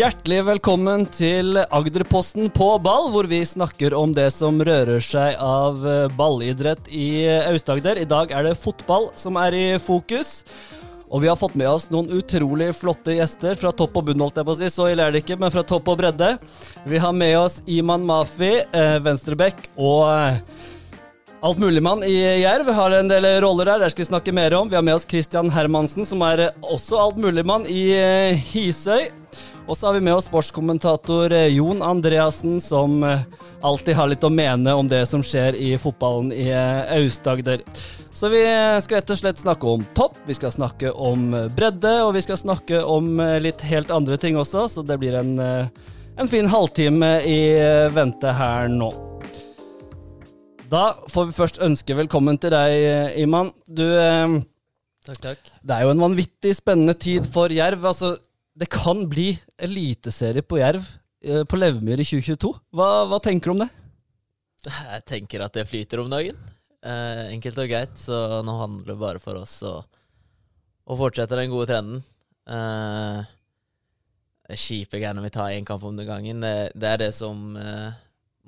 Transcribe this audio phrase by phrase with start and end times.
[0.00, 5.82] Hjertelig velkommen til Agderposten på ball, hvor vi snakker om det som rører seg av
[5.84, 8.00] eh, ballidrett i Aust-Agder.
[8.00, 10.38] I dag er det fotball som er i fokus.
[11.10, 14.40] Og vi har fått med oss noen utrolig flotte gjester fra topp og bunn, holdt
[14.40, 14.72] jeg på å si.
[14.72, 16.32] Så ille er det ikke, men fra topp og bredde.
[16.88, 20.40] Vi har med oss Iman Mafi, eh, venstrebekk, og eh,
[21.42, 24.68] Altmuligmann i Jerv har en del roller der, det skal vi snakke mer om.
[24.68, 29.08] Vi har med oss Christian Hermansen, som er også altmuligmann i eh, Hisøy.
[29.64, 33.24] Og så har vi med oss sportskommentator eh, Jon Andreassen, som eh,
[33.64, 37.64] alltid har litt å mene om det som skjer i fotballen i Aust-Agder.
[38.12, 38.44] Så vi
[38.84, 42.36] skal rett og slett snakke om topp, vi skal snakke om bredde, og vi skal
[42.36, 47.38] snakke om litt helt andre ting også, så det blir en, en fin halvtime i
[47.96, 48.90] vente her nå.
[50.70, 53.48] Da får vi først ønske velkommen til deg, eh, Iman.
[53.66, 54.36] Du, eh,
[55.04, 55.48] Takk, takk.
[55.66, 57.82] det er jo en vanvittig spennende tid for Jerv.
[57.90, 58.12] Altså,
[58.56, 60.84] det kan bli eliteserie på Jerv
[61.24, 62.52] eh, på Levemyr i 2022.
[62.76, 63.70] Hva, hva tenker du om det?
[64.68, 66.38] Jeg tenker at det flyter om dagen.
[66.84, 69.80] Eh, enkelt og greit, så nå handler det bare for oss å,
[70.86, 72.04] å fortsette den gode trenden.
[72.46, 76.44] Eh, kjipe greiene vi tar én kamp om den gangen.
[76.44, 77.90] Det, det er det som eh,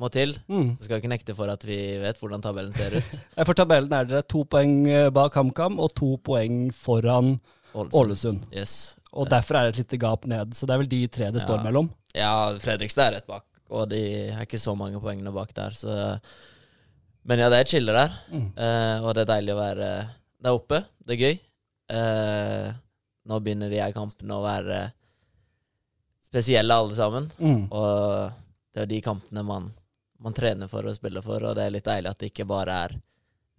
[0.01, 0.33] må til.
[0.49, 0.77] Mm.
[0.79, 3.17] Så skal vi ikke nekte for at vi vet hvordan tabellen ser ut.
[3.49, 7.35] For tabellen er dere to poeng eh, bak HamKam og to poeng foran
[7.75, 8.47] Ålesund.
[8.53, 8.97] Yes.
[9.13, 10.53] Og derfor er det et lite gap ned.
[10.57, 11.65] Så det er vel de tre det står Ja.
[11.67, 11.91] mellom.
[12.17, 14.01] Ja, Fredrikstad er rett bak, og de
[14.33, 16.19] er ikke så mange poengene bak der, så
[17.25, 18.49] Men ja, det er chille der, Mm.
[18.59, 19.89] Uh, og det er deilig å være
[20.43, 20.81] der oppe.
[21.07, 21.37] Det er gøy.
[21.93, 22.73] Uh,
[23.31, 24.81] nå begynner de her kampene å være
[26.27, 27.69] spesielle, alle sammen, Mm.
[27.71, 28.33] og
[28.75, 29.73] det er de kampene man,
[30.23, 32.77] man trener for og spiller for, og det er litt deilig at det ikke bare
[32.87, 32.95] er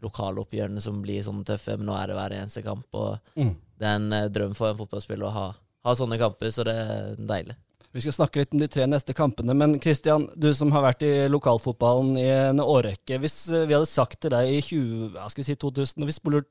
[0.03, 3.53] lokaloppgjørene som blir sånn tøffe, men nå er det hver eneste kamp, og Mm.
[3.79, 5.45] det er en eh, drøm for en fotballspiller å ha,
[5.85, 7.55] ha sånne kamper, så det er deilig.
[7.93, 11.03] Vi skal snakke litt om de tre neste kampene, men Kristian, du som har vært
[11.05, 13.19] i lokalfotballen i en årrekke.
[13.21, 16.09] Hvis eh, vi hadde sagt til deg i 20, ja, skal vi si 2000, og
[16.09, 16.43] vi spoler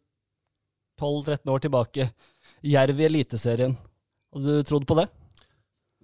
[1.00, 2.06] 12-13 år tilbake,
[2.62, 3.74] Jerv i Eliteserien,
[4.32, 5.08] hadde du trodd på det?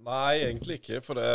[0.09, 1.03] Nei, egentlig ikke.
[1.05, 1.29] For det,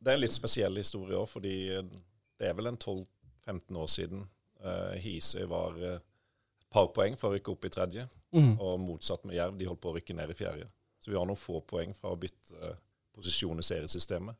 [0.00, 1.28] det er en litt spesiell historie òg.
[1.30, 4.24] Fordi det er vel en 12-15 år siden
[4.64, 8.06] uh, Hisøy var eh, et par poeng for å rykke opp i tredje.
[8.36, 8.56] Mm.
[8.56, 10.66] Og motsatt med Jerv, de holdt på å rykke ned i fjerde.
[11.00, 12.76] Så vi har noen få poeng fra å bytte eh,
[13.16, 14.36] posisjon i seriesystemet.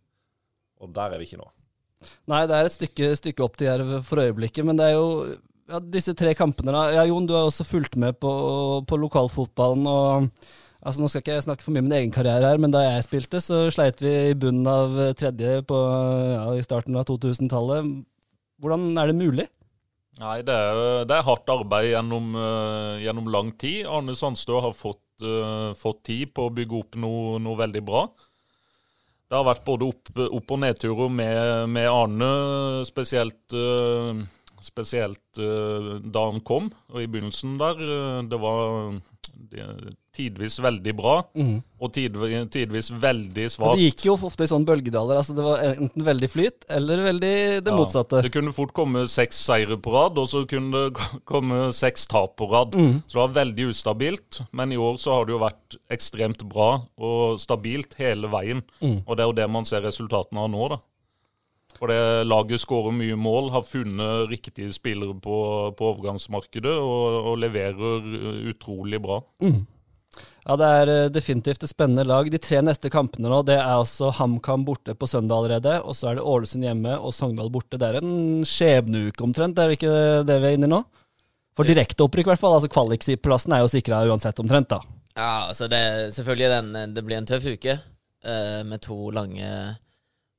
[0.84, 1.48] Og der er vi ikke nå.
[2.28, 5.06] Nei, det er et stykke, stykke opp til Jerv for øyeblikket, men det er jo
[5.70, 6.74] ja, disse tre kampene.
[6.74, 6.82] da.
[6.98, 8.32] Ja, Jon, du har også fulgt med på,
[8.86, 9.88] på lokalfotballen.
[9.88, 10.28] og
[10.86, 12.84] altså Nå skal ikke jeg snakke for mye om min egen karriere her, men da
[12.84, 15.80] jeg spilte, så sleit vi i bunnen av tredje på,
[16.36, 17.90] ja, i starten av 2000-tallet.
[18.62, 19.48] Hvordan er det mulig?
[20.22, 23.82] Nei, det er, det er hardt arbeid gjennom, uh, gjennom lang tid.
[23.90, 28.06] Arne Sandstø har fått, uh, fått tid på å bygge opp noe, noe veldig bra.
[29.26, 32.30] Det har vært både opp, opp- og nedturer med, med Arne,
[32.88, 34.22] spesielt, uh,
[34.66, 36.70] spesielt eh, da han kom.
[36.92, 38.96] Og i begynnelsen der, eh, det var
[40.16, 41.14] tidvis veldig bra,
[41.76, 43.76] og tidvis, tidvis veldig svakt.
[43.76, 45.20] det gikk jo ofte i sånne bølgedaler.
[45.20, 47.34] altså Det var enten veldig flyt, eller veldig
[47.66, 48.22] det Ja, motsatte.
[48.24, 52.36] Det kunne fort komme seks seire på rad, og så kunne det komme seks tap
[52.40, 52.74] på rad.
[52.74, 53.02] Mm.
[53.06, 54.40] Så det var veldig ustabilt.
[54.52, 58.64] Men i år så har det jo vært ekstremt bra og stabilt hele veien.
[58.80, 59.02] Mm.
[59.06, 60.80] Og det er jo det man ser resultatene av nå, da.
[61.76, 65.38] For det laget skårer mye mål, har funnet riktige spillere på,
[65.76, 69.20] på overgangsmarkedet og, og leverer uh, utrolig bra.
[70.46, 72.28] Ja, Det er eh, definitivt et spennende lag.
[72.30, 75.80] De tre neste kampene nå, det er altså HamKam borte på søndag allerede.
[75.82, 77.80] Og så er det Ålesund hjemme og Sogndal borte.
[77.80, 79.96] Det er en skjebneuke omtrent, er det ikke
[80.28, 80.84] det vi er inne i nå?
[81.56, 82.54] For direkteopprykk, i hvert fall.
[82.58, 84.80] altså Kvalikplassen er jo sikra uansett omtrent, da.
[85.16, 85.82] Ja, altså det,
[86.14, 89.50] selvfølgelig den, det blir en tøff uke eh, med to lange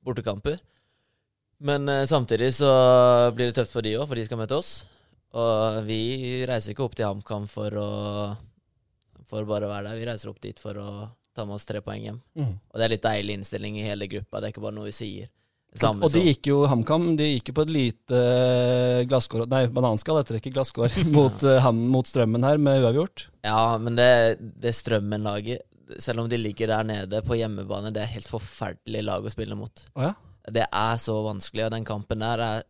[0.06, 0.60] bortekamper.
[1.64, 2.72] Men eh, samtidig så
[3.36, 4.74] blir det tøft for de òg, for de skal møte oss.
[5.38, 7.88] Og vi reiser ikke opp til HamKam for å
[9.28, 10.00] for bare å være der.
[10.00, 10.92] Vi reiser opp dit for å
[11.36, 12.22] ta med oss tre poeng hjem.
[12.40, 12.54] Mm.
[12.56, 14.40] Og det er litt deilig innstilling i hele gruppa.
[14.40, 15.32] Det er ikke bare noe vi sier.
[15.78, 19.66] Samme Og de gikk jo HamKam de gikk jo på et lite eh, glasskår Nei,
[19.70, 21.58] bananskall heter det ikke, glasskår, mot, ja.
[21.66, 23.28] ham, mot Strømmen her med uavgjort.
[23.46, 24.08] Ja, men det,
[24.40, 25.68] det Strømmen-laget,
[26.02, 29.60] selv om de ligger der nede på hjemmebane, det er helt forferdelig lag å spille
[29.60, 29.84] mot.
[29.94, 30.16] Oh, ja?
[30.48, 32.66] Det er så vanskelig, og den kampen der er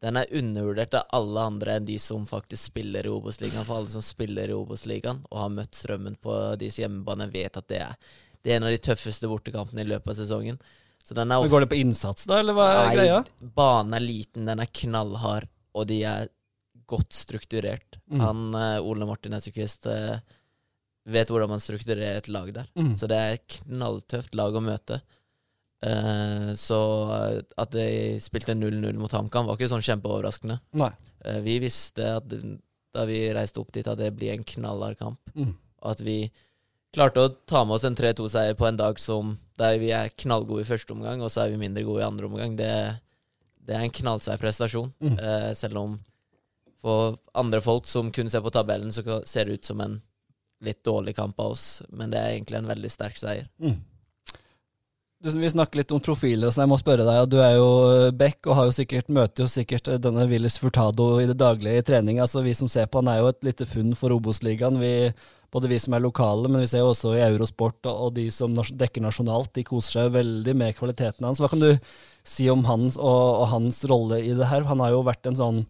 [0.00, 3.66] den er undervurdert av alle andre enn de som faktisk spiller i Obos-ligaen.
[3.68, 7.66] For alle som spiller i Obos-ligaen og har møtt Strømmen på deres hjemmebane, vet at
[7.68, 10.56] det er, det er en av de tøffeste bortekampene i løpet av sesongen.
[11.04, 13.20] Så den Men Går det på innsats, da, eller hva er Nei, greia?
[13.60, 16.32] Banen er liten, den er knallhard, og de er
[16.90, 18.00] godt strukturert.
[18.10, 18.20] Mm.
[18.24, 20.16] Han eh, Ole Martin Essekvist eh,
[21.12, 22.72] vet hvordan man strukturerer et lag der.
[22.74, 22.94] Mm.
[22.96, 25.00] Så det er et knalltøft lag å møte.
[25.86, 26.80] Eh, så
[27.56, 30.60] at de spilte 0-0 mot HamKam, var ikke sånn kjempeoverraskende.
[31.24, 35.34] Eh, vi visste at da vi reiste opp dit, at det blir en knallhard kamp.
[35.34, 35.54] Mm.
[35.80, 36.18] Og at vi
[36.94, 40.64] klarte å ta med oss en 3-2-seier på en dag som der vi er knallgode
[40.64, 42.56] i første omgang, og så er vi mindre gode i andre omgang.
[42.58, 42.70] Det,
[43.68, 44.90] det er en knallseig prestasjon.
[45.04, 45.18] Mm.
[45.18, 45.98] Eh, selv om
[46.80, 49.98] for andre folk som kun ser på tabellen, så ser det ut som en
[50.64, 51.82] litt dårlig kamp av oss.
[51.88, 53.48] Men det er egentlig en veldig sterk seier.
[53.62, 53.78] Mm.
[55.22, 56.62] Vi snakker litt om profiler, og sånn.
[56.64, 57.26] jeg må spørre deg.
[57.28, 60.56] Du er jo eh, back og har jo sikkert, møter jo sikkert eh, denne Willis
[60.56, 62.22] Furtado i det daglige i trening.
[62.24, 64.80] Altså Vi som ser på han er jo et lite funn for Obos-ligaen.
[65.52, 68.30] Både vi som er lokale, men vi ser jo også i Eurosport og, og de
[68.32, 69.52] som dekker nasjonalt.
[69.58, 71.42] De koser seg jo veldig med kvaliteten hans.
[71.42, 71.68] Hva kan du
[72.24, 74.64] si om hans og, og hans rolle i det her?
[74.70, 75.62] Han har jo vært en sånn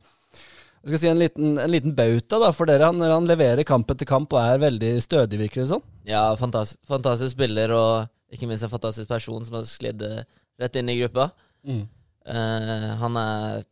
[0.81, 2.87] jeg skal si en liten, en liten bauta da, for dere.
[2.89, 5.83] Han, han leverer kamp etter kamp og er veldig stødig, virker det som.
[6.09, 10.23] Ja, fantastisk, fantastisk spiller, og ikke minst en fantastisk person som har sklidd eh,
[10.61, 11.31] rett inn i gruppa.
[11.67, 13.65] Eh, han er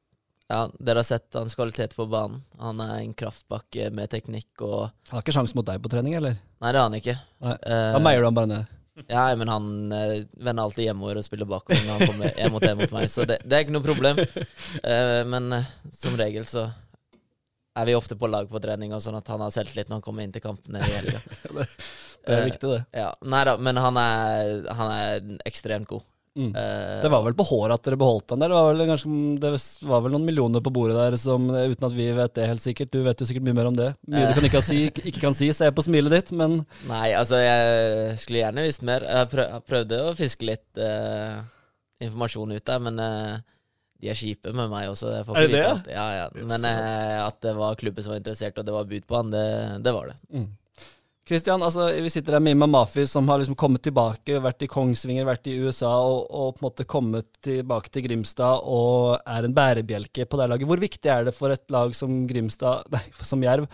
[0.49, 2.41] Ja, dere har sett hans kvalitet på banen.
[2.59, 6.15] Han er en kraftbakke med teknikk og Han har ikke sjans mot deg på trening,
[6.17, 6.39] eller?
[6.63, 7.15] Nei, det har han ikke.
[7.45, 7.53] Nei.
[7.69, 8.75] Eh, Da meier du han bare ned.
[9.07, 12.81] Ja, men han vender alltid hjemover og spiller bakover når han kommer én mot én
[12.81, 14.19] mot meg, så det, det er ikke noe problem.
[15.31, 15.53] Men
[15.95, 16.65] som regel så
[17.79, 20.05] er vi ofte på lag på trening, og sånn at han har selvtillit når han
[20.05, 21.23] kommer inn til kampene i helga.
[22.29, 22.79] Det er Eh, viktig, det.
[22.99, 26.03] Ja, Nei da, men han er, han er ekstremt god.
[26.39, 26.53] Mm.
[26.55, 28.53] Uh, Det var vel på håret at dere beholdt han der.
[28.53, 29.51] Det var vel, ganske, det
[29.89, 32.93] var vel noen millioner på bordet der, som, uten at vi vet det helt sikkert.
[32.95, 33.89] Du vet jo sikkert mye mer om det.
[34.07, 36.61] Mye du kan ikke, si, ikke kan si, ser på smilet ditt, men
[36.91, 39.07] Nei, altså, jeg skulle gjerne visst mer.
[39.09, 41.39] Jeg prøvde å fiske litt eh,
[42.07, 43.39] informasjon ut der, men eh,
[43.99, 45.11] de er kjipe med meg også.
[45.11, 45.67] Er det det?
[45.67, 46.31] At, Ja, ja.
[46.39, 49.33] Men eh, at det var klubben som var interessert, og det var bud på han,
[49.35, 49.47] det,
[49.83, 50.19] det var det.
[51.29, 54.69] Kristian, altså, vi sitter her med Imam Mafi, som har liksom kommet tilbake, vært i
[54.71, 59.45] Kongsvinger, vært i USA, og, og på en måte kommet tilbake til Grimstad og er
[59.45, 60.71] en bærebjelke på det laget.
[60.71, 63.69] Hvor viktig er det for et lag som Grimstad, nei, som Jerv,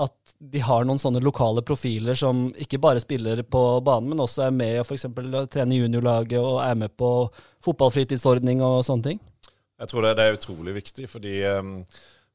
[0.00, 4.48] at de har noen sånne lokale profiler som ikke bare spiller på banen, men også
[4.48, 5.06] er med og f.eks.
[5.52, 7.12] trener juniorlaget og er med på
[7.66, 9.20] fotballfritidsordning og sånne ting?
[9.80, 11.74] Jeg tror det, det er utrolig viktig, fordi, um,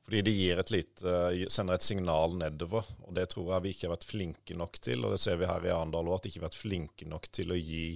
[0.06, 2.88] fordi det et lite, uh, sender et signal nedover.
[3.06, 5.50] Og det tror jeg vi ikke har vært flinke nok til, og det ser vi
[5.50, 7.88] her i Arendal òg, at vi ikke har vært flinke nok til å gi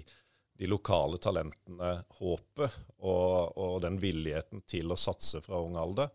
[0.59, 6.11] de lokale talentene håpet og, og den villigheten til å satse fra ung alder.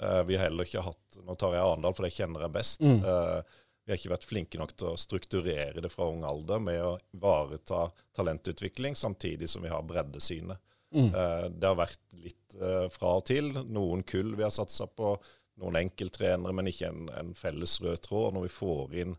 [0.00, 2.84] Uh, vi har heller ikke hatt Nå tar jeg Arendal, for det kjenner jeg best.
[2.86, 3.00] Mm.
[3.02, 6.78] Uh, vi har ikke vært flinke nok til å strukturere det fra ung alder med
[6.84, 7.86] å ivareta
[8.16, 10.60] talentutvikling, samtidig som vi har breddesynet.
[10.94, 11.10] Mm.
[11.12, 13.52] Eh, Det har vært litt eh, fra og til.
[13.68, 15.16] Noen kull vi har satsa på,
[15.58, 18.34] noen enkelttrenere, men ikke en, en felles rød tråd.
[18.36, 19.16] Når vi får inn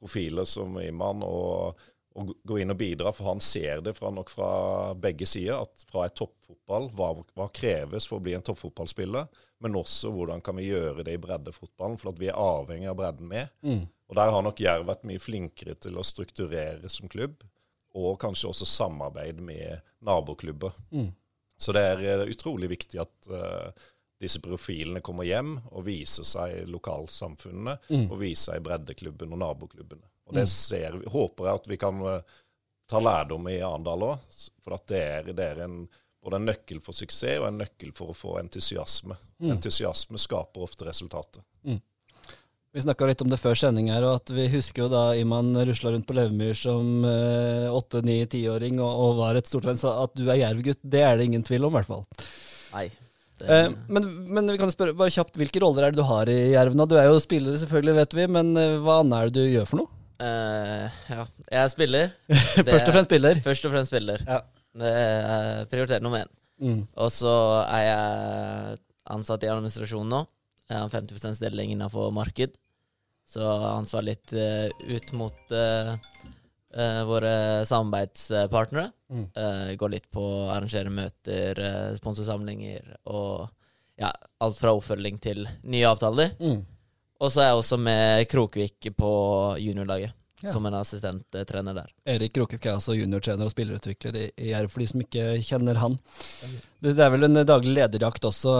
[0.00, 1.78] profiler som Iman og,
[2.14, 4.50] og går inn og bidrar, for han ser det fra, nok fra
[4.98, 9.30] begge sider, at fra et toppfotball, hva, hva kreves for å bli en toppfotballspiller,
[9.64, 12.98] men også hvordan kan vi gjøre det i breddefotballen, for at vi er avhengig av
[12.98, 13.54] bredden med.
[13.64, 13.86] Mm.
[14.10, 17.40] Og der har nok Jerv vært mye flinkere til å strukturere som klubb,
[17.94, 20.72] og kanskje også samarbeid med naboklubber.
[20.90, 21.12] Mm.
[21.56, 23.70] Så det er eh, utrolig viktig at uh,
[24.20, 28.08] disse profilene kommer hjem og viser seg i lokalsamfunnene, Mm.
[28.10, 30.08] og viser seg i breddeklubben og naboklubbene.
[30.26, 32.40] Og det ser, håper jeg at vi kan uh,
[32.90, 35.84] ta lærdom i Arendal òg, for at det er, det er en,
[36.24, 39.16] både en nøkkel for suksess og en nøkkel for å få entusiasme.
[39.38, 39.52] Mm.
[39.56, 41.44] Entusiasme skaper ofte resultater.
[42.74, 45.52] Vi snakka litt om det før sending her, og at vi husker jo da Iman
[45.68, 49.78] rusla rundt på Levemyr som åtte-, ni-, tiåring og, og var et stort talent.
[49.78, 52.02] Så at du er jervgutt, det er det ingen tvil om, i hvert fall.
[52.74, 52.88] Nei.
[53.38, 56.06] Det, Eh, men, men vi kan jo spørre bare kjapt, hvilke roller er det du
[56.06, 56.86] har i Jerv nå?
[56.86, 59.70] Du er jo spiller, selvfølgelig, vet vi, men eh, hva annet er det du gjør
[59.70, 60.00] for noe?
[60.14, 62.12] Uh, ja, jeg er spiller.
[62.70, 63.40] Først og fremst spiller.
[63.42, 64.22] Først og fremst spiller.
[64.28, 64.38] Ja.
[64.78, 66.30] Det er prioritet nummer én.
[66.62, 66.84] Mm.
[67.02, 67.34] Og så
[67.66, 68.78] er jeg
[69.10, 70.20] ansatt i administrasjonen nå.
[70.70, 72.54] Jeg har en 50% stilling innenfor marked.
[73.26, 75.94] Så han svarer litt uh, ut mot uh,
[76.76, 77.34] uh, våre
[77.66, 78.90] samarbeidspartnere.
[79.14, 79.26] Mm.
[79.78, 81.58] Går litt på å arrangere møter,
[81.94, 83.44] sponsorsamlinger og
[84.00, 84.08] ja,
[84.42, 86.32] alt fra oppfølging til nye avtaler.
[86.40, 86.64] Mm.
[87.22, 89.12] Og så er jeg også med Krokvik på
[89.62, 90.50] juniorlaget, Ja.
[90.52, 91.92] som en assistenttrener der.
[92.16, 95.94] Erik Krokevik er altså juniortrener og spillerutvikler i Jerv, for de som ikke kjenner han.
[96.82, 98.56] Det, er vel en daglig lederjakt også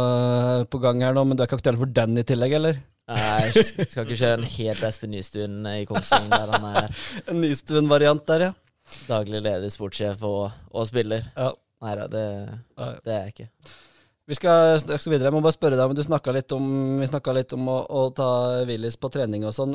[0.70, 2.78] på gang her nå, men du er ikke aktuell for den i tillegg, eller?
[3.04, 8.24] Jeg skal ikke kjøre en helt Espen Nystuen i Kongsvinger, der han er En Nystuen-variant
[8.30, 8.52] der, ja.
[9.10, 11.26] daglig leder, sportssjef og, og spiller.
[11.36, 11.52] ja.
[11.84, 12.24] Nei da, det,
[13.04, 13.46] det er jeg ikke.
[14.24, 15.28] Vi skal straks videre.
[15.28, 16.64] Jeg må bare spørre deg, men du snakka litt om,
[16.96, 18.28] vi snakket litt om å, å ta
[18.68, 19.74] Willis på trening og sånn.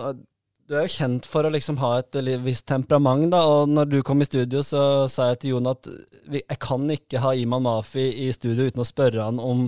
[0.69, 4.00] Du er jo kjent for å liksom ha et visst temperament, da, og når du
[4.05, 5.89] kom i studio, så sa jeg til Jon at
[6.33, 9.67] jeg kan ikke ha Iman Mafi i studio uten å spørre han om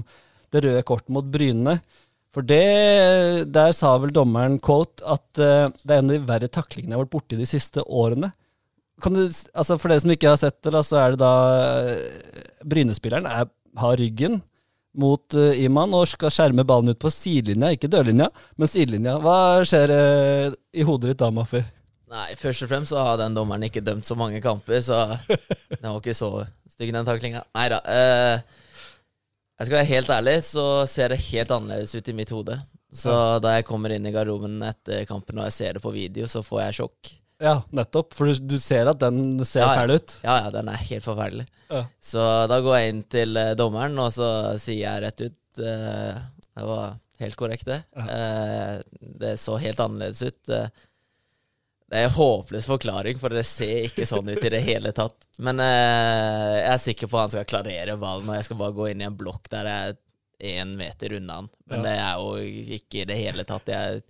[0.53, 1.77] det røde kortet mot Bryne.
[2.31, 2.61] For det,
[3.51, 6.99] der sa vel dommeren quote at uh, det er en av de verre taklingene jeg
[6.99, 8.29] har vært borti de siste årene.
[9.03, 11.31] Kan du, altså For dere som ikke har sett det, da, så er det da
[11.89, 13.49] eh, Bryne-spilleren er-
[13.81, 14.39] har ryggen
[15.01, 18.27] mot uh, Iman og skal skjerme ballen ut på sidelinja, ikke dørlinja,
[18.59, 19.17] men sidelinja.
[19.23, 21.63] Hva skjer uh, i hodet ditt da, Maffi?
[22.11, 25.03] Nei, først og fremst så har den dommeren ikke dømt så mange kamper, så
[25.79, 26.31] den var ikke så
[26.67, 27.45] stygg, den taklinga.
[27.55, 27.77] Nei da.
[27.87, 28.60] Eh,
[29.61, 32.55] jeg skal være helt ærlig, så ser det helt annerledes ut i mitt hode.
[32.91, 33.13] Så
[33.43, 36.41] da jeg kommer inn i garderoben etter kampen og jeg ser det på video, så
[36.43, 37.11] får jeg sjokk.
[37.41, 38.15] Ja, nettopp.
[38.17, 39.77] For du, du ser at den ser Ja, ja.
[39.81, 40.15] fæl ut.
[40.25, 41.45] Ja, ja, den er helt forferdelig.
[41.71, 41.85] Ja.
[42.03, 44.27] Så da går jeg inn til eh, dommeren, og så
[44.61, 46.19] sier jeg rett ut uh,
[46.51, 47.79] Det var helt korrekt, det.
[47.95, 48.81] Uh,
[49.23, 50.53] det så helt annerledes ut.
[50.53, 50.67] Eh,
[51.91, 55.17] det er en håpløs forklaring, for det ser ikke sånn ut i det hele tatt.
[55.43, 58.75] Men eh, jeg er sikker på at han skal klarere ballen, og jeg skal bare
[58.77, 59.99] gå inn i en blokk der jeg er
[60.61, 61.49] én meter unna han.
[61.69, 61.85] Men Ja.
[61.85, 63.67] det er jo ikke i det hele tatt.
[63.69, 64.01] Jeg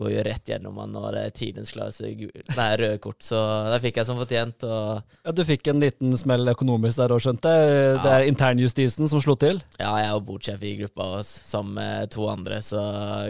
[0.00, 3.20] går jo rett gjennom han, og det er tidens klareste gu- nei, røde kort.
[3.22, 3.38] Så
[3.70, 4.64] det fikk jeg som fortjent.
[4.66, 5.02] og...
[5.26, 7.98] Ja, Du fikk en liten smell økonomisk der òg, skjønte jeg.
[8.04, 9.60] Det er internjustisen som slo til.
[9.78, 12.80] Ja, jeg og bordsjef i gruppa og sammen med to andre, så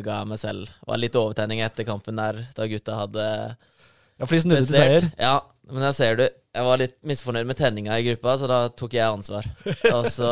[0.06, 4.26] ga jeg meg selv Det var litt overtenning etter kampen der, da gutta hadde Ja,
[4.26, 5.10] for de snudde til seier.
[5.20, 5.34] Ja,
[5.70, 6.24] men der ser du.
[6.54, 9.46] Jeg var litt misfornøyd med tenninga i gruppa, så da tok jeg ansvar.
[9.96, 10.30] Og så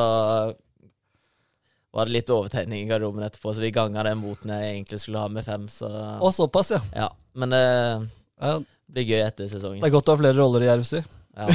[1.95, 5.23] var det litt overtenning i garderoben etterpå, så vi ganga den boten jeg egentlig skulle
[5.23, 5.89] ha med fem, så
[6.21, 6.83] og såpass, ja.
[7.05, 7.09] Ja.
[7.39, 8.57] Men det ja.
[8.93, 9.81] blir gøy etter sesongen.
[9.81, 11.01] Det er godt å ha flere roller i Jerv, si.
[11.39, 11.47] Ja.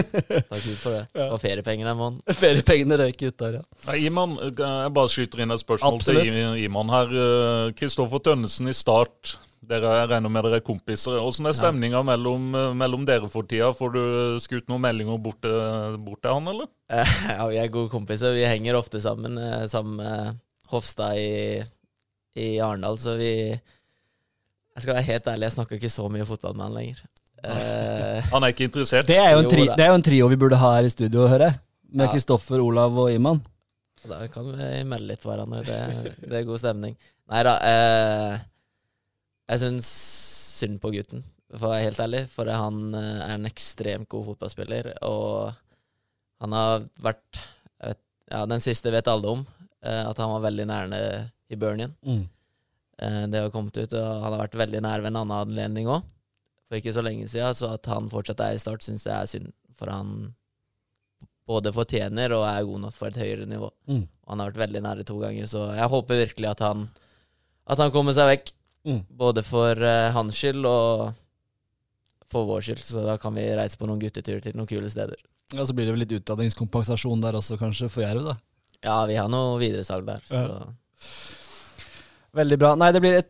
[0.50, 1.02] Takk Gud for det.
[1.18, 1.28] Ja.
[1.34, 2.20] Og feriepengene en måned.
[2.42, 3.62] Feriepengene røyk ut der, ja.
[3.88, 6.28] Nei, Iman, jeg bare skyter inn et spørsmål Absolutt.
[6.36, 7.16] til Iman her.
[7.24, 9.34] Eh, Kristoffer Tønnesen i Start,
[9.66, 11.18] dere jeg regner med dere er kompiser.
[11.18, 13.72] Hvordan er stemninga mellom, eh, mellom dere for tida?
[13.76, 14.02] Får du
[14.42, 16.70] skutt noen meldinger bort til, bort til han, eller?
[16.90, 18.34] Eh, Ja, vi er gode kompiser.
[18.38, 20.40] Vi henger ofte sammen, eh, sammen med
[20.72, 21.62] Hofstad i,
[22.38, 26.54] i Arendal, så vi Jeg skal være helt ærlig, jeg snakker ikke så mye fotball
[26.56, 27.02] med han lenger.
[27.44, 29.06] Eh, Han er ikke interessert?
[29.08, 30.92] Det er jo en, tri det er jo en trio vi burde ha her i
[30.92, 31.60] studio, hører jeg.
[31.92, 32.12] Med Ja.
[32.12, 33.42] Kristoffer, Olav og Iman.
[34.08, 35.62] da kan vi melde litt hverandre.
[35.66, 36.96] Det, det er god stemning.
[37.30, 37.56] Nei da.
[37.62, 38.38] Eh,
[39.52, 39.88] jeg syns
[40.62, 41.22] synd på gutten,
[41.56, 42.22] for å være helt ærlig.
[42.32, 45.52] For han eh, er en ekstremt god fotballspiller, og
[46.42, 47.42] han har vært
[47.82, 48.00] jeg vet,
[48.32, 49.46] Ja, den siste vet alle om.
[49.82, 51.02] eh, at han var veldig nærme
[51.50, 52.28] i Burnien Mm.
[53.02, 55.86] Eh, Det har kommet ut, og han har vært veldig nær ved en annen anledning
[55.90, 56.02] òg.
[56.72, 59.28] For ikke så lenge siden, så at han fortsatt er i start, syns jeg er
[59.28, 59.50] synd.
[59.76, 60.30] For han
[61.44, 63.68] både fortjener og er god nok for et høyere nivå.
[63.92, 64.06] Mm.
[64.32, 66.86] Han har vært veldig nære to ganger, så jeg håper virkelig at han
[67.68, 68.48] At han kommer seg vekk.
[68.88, 69.02] Mm.
[69.20, 71.12] Både for uh, hans skyld og
[72.32, 75.20] for vår skyld, så da kan vi reise på noen gutteturer til noen kule steder.
[75.52, 78.38] Ja, Så blir det vel litt utdanningskompensasjon der også, kanskje, for Jerv, da.
[78.82, 80.46] Ja, vi har noe videresalg der, Ja.
[80.48, 80.72] så
[82.32, 82.74] Veldig bra.
[82.80, 83.28] Nei, det blir et,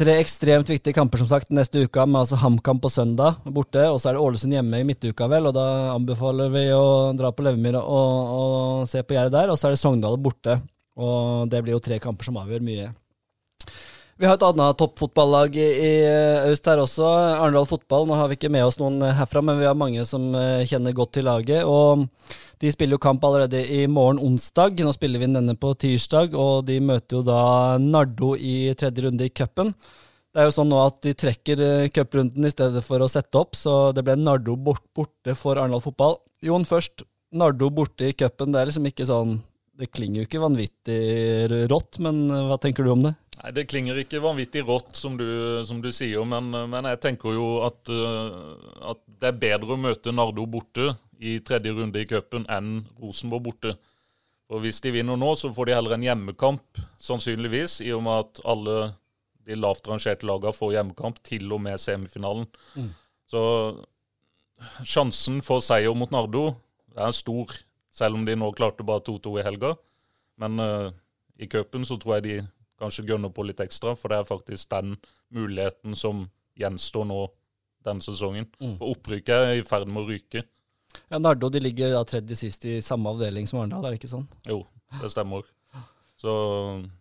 [0.00, 3.98] tre ekstremt viktige kamper som sagt neste uke, med altså HamKam på søndag borte, og
[4.00, 7.44] så er det Ålesund hjemme i midtuka, vel, og da anbefaler vi å dra på
[7.44, 10.56] Levermyra og, og se på gjerdet der, og så er det Sogndal borte,
[11.00, 12.88] og det blir jo tre kamper som avgjør mye.
[14.20, 15.92] Vi har et annet toppfotballag i, i
[16.50, 17.06] øst her også,
[17.40, 18.04] Arendal fotball.
[18.04, 20.92] Nå har vi ikke med oss noen herfra, men vi har mange som eh, kjenner
[20.92, 21.64] godt til laget.
[21.64, 22.04] og
[22.60, 24.76] de spiller jo kamp allerede i morgen onsdag.
[24.84, 29.24] Nå spiller vi denne på tirsdag, og de møter jo da Nardo i tredje runde
[29.24, 29.72] i cupen.
[30.28, 33.40] Det er jo sånn nå at de trekker eh, cuprunden i stedet for å sette
[33.40, 36.20] opp, så det ble Nardo bort, borte for Arendal fotball.
[36.44, 37.06] Jon, først.
[37.32, 39.36] Nardo borte i cupen, det er liksom ikke sånn
[39.78, 43.16] Det klinger jo ikke vanvittig rått, men eh, hva tenker du om det?
[43.40, 45.26] Nei, Det klinger ikke vanvittig rått, som du,
[45.64, 49.80] som du sier, men, men jeg tenker jo at, uh, at det er bedre å
[49.80, 53.74] møte Nardo borte i tredje runde i cupen enn Rosenborg borte.
[54.50, 58.24] Og Hvis de vinner nå, så får de heller en hjemmekamp, sannsynligvis, i og med
[58.24, 58.78] at alle
[59.46, 62.48] de lavt rangerte lagene får hjemmekamp til og med semifinalen.
[62.74, 62.90] Mm.
[63.30, 63.42] Så
[64.84, 66.50] sjansen for seier mot Nardo
[66.98, 67.54] er stor,
[67.94, 69.74] selv om de nå klarte bare 2-2 i helga.
[70.40, 70.90] Men uh,
[71.40, 72.36] i cupen så tror jeg de
[72.80, 74.96] kanskje gønner på litt ekstra, for det er faktisk den
[75.34, 76.26] muligheten som
[76.58, 77.20] gjenstår nå
[77.86, 78.48] denne sesongen.
[78.60, 78.76] Mm.
[78.80, 80.44] For opprykket er i ferd med å ryke.
[81.08, 84.12] Ja, Nardo de ligger da tredje sist i samme avdeling som Arendal, er det ikke
[84.12, 84.26] sånn?
[84.48, 84.64] Jo,
[85.00, 85.46] det stemmer.
[86.20, 86.32] Så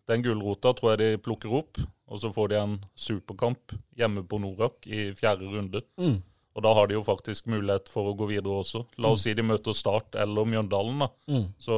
[0.07, 4.39] den gulrota tror jeg de plukker opp, og så får de en superkamp hjemme på
[4.41, 5.81] Norak i fjerde runde.
[5.99, 6.21] Mm.
[6.55, 8.85] Og da har de jo faktisk mulighet for å gå videre også.
[9.03, 11.09] La oss si de møter Start eller Mjøndalen, da.
[11.29, 11.45] Mm.
[11.61, 11.75] Så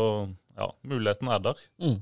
[0.58, 1.65] ja, muligheten er der.
[1.81, 1.98] Mm.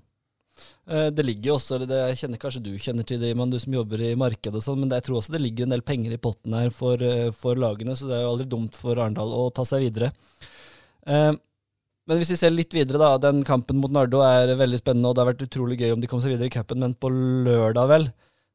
[0.90, 3.60] Eh, Det ligger jo også, det jeg kjenner kanskje du kjenner til det, men du
[3.60, 6.16] som jobber i markedet og sånn, men jeg tror også det ligger en del penger
[6.16, 9.30] i potten her for, eh, for lagene, så det er jo aldri dumt for Arendal
[9.30, 10.12] å ta seg videre.
[11.06, 11.34] Eh,
[12.10, 13.18] Men hvis vi ser litt videre, da.
[13.22, 16.08] Den kampen mot Nardo er veldig spennende, og det har vært utrolig gøy om de
[16.08, 18.08] kom seg videre i cupen, men på lørdag, vel,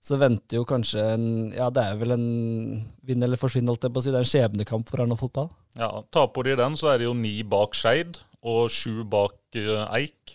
[0.02, 3.92] så venter jo kanskje en Ja, det er vel en vinn eller forsvinn, holdt jeg
[3.94, 4.10] på å si.
[4.10, 5.50] Det er en skjebnekamp for Arendal fotball.
[5.78, 10.34] Ja, Taper de den, så er det jo ni bak Skeid og sju bak Eik.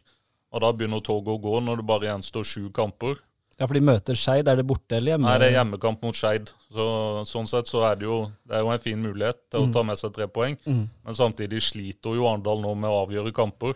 [0.50, 3.20] Og da begynner toget å gå når det bare gjenstår sju kamper.
[3.60, 4.48] Ja, for de møter Skeid.
[4.48, 5.28] Er det borte eller hjemme?
[5.28, 6.54] Nei, det er hjemmekamp mot Skeid.
[6.72, 6.86] Så,
[7.28, 9.84] sånn sett så er det jo det er jo en fin mulighet til å ta
[9.86, 10.56] med seg tre poeng.
[10.64, 10.86] Mm.
[10.88, 13.76] Men samtidig sliter jo Arendal nå med å avgjøre kamper.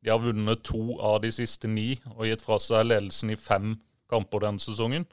[0.00, 3.76] De har vunnet to av de siste ni og gitt fra seg ledelsen i fem
[4.08, 5.04] kamper denne sesongen.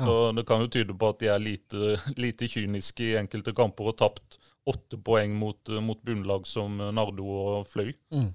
[0.00, 0.08] Ja.
[0.08, 3.92] Så det kan jo tyde på at de er lite, lite kyniske i enkelte kamper
[3.92, 7.92] og tapt åtte poeng mot, mot bunnlag som Nardo og Fløy.
[8.14, 8.32] Mm.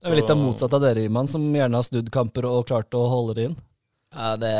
[0.00, 2.64] Det er vel litt av motsatt av dere, Iman, som gjerne har snudd kamper og
[2.70, 3.56] klart å holde det inn.
[4.16, 4.52] Ja, det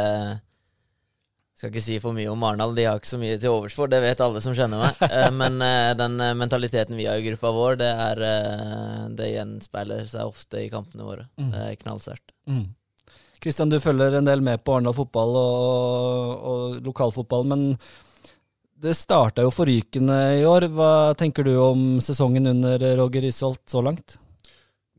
[1.57, 3.89] Skal ikke si for mye om Arendal, de har ikke så mye til overs for,
[3.89, 5.01] det vet alle som kjenner meg.
[5.09, 8.23] Eh, Men eh, den eh, mentaliteten vi har i gruppa vår, det er
[9.17, 11.27] Det gjenspeiler seg ofte i kampene våre.
[11.41, 11.51] Mm.
[11.57, 12.37] Det er knallsterkt.
[12.49, 12.69] Mm.
[13.41, 17.69] Kristian, du følger en del med på Arendal fotball og, og lokalfotball, men
[18.81, 20.69] det starta jo forrykende i år.
[20.73, 24.21] Hva tenker du om sesongen under Roger Isholt så langt?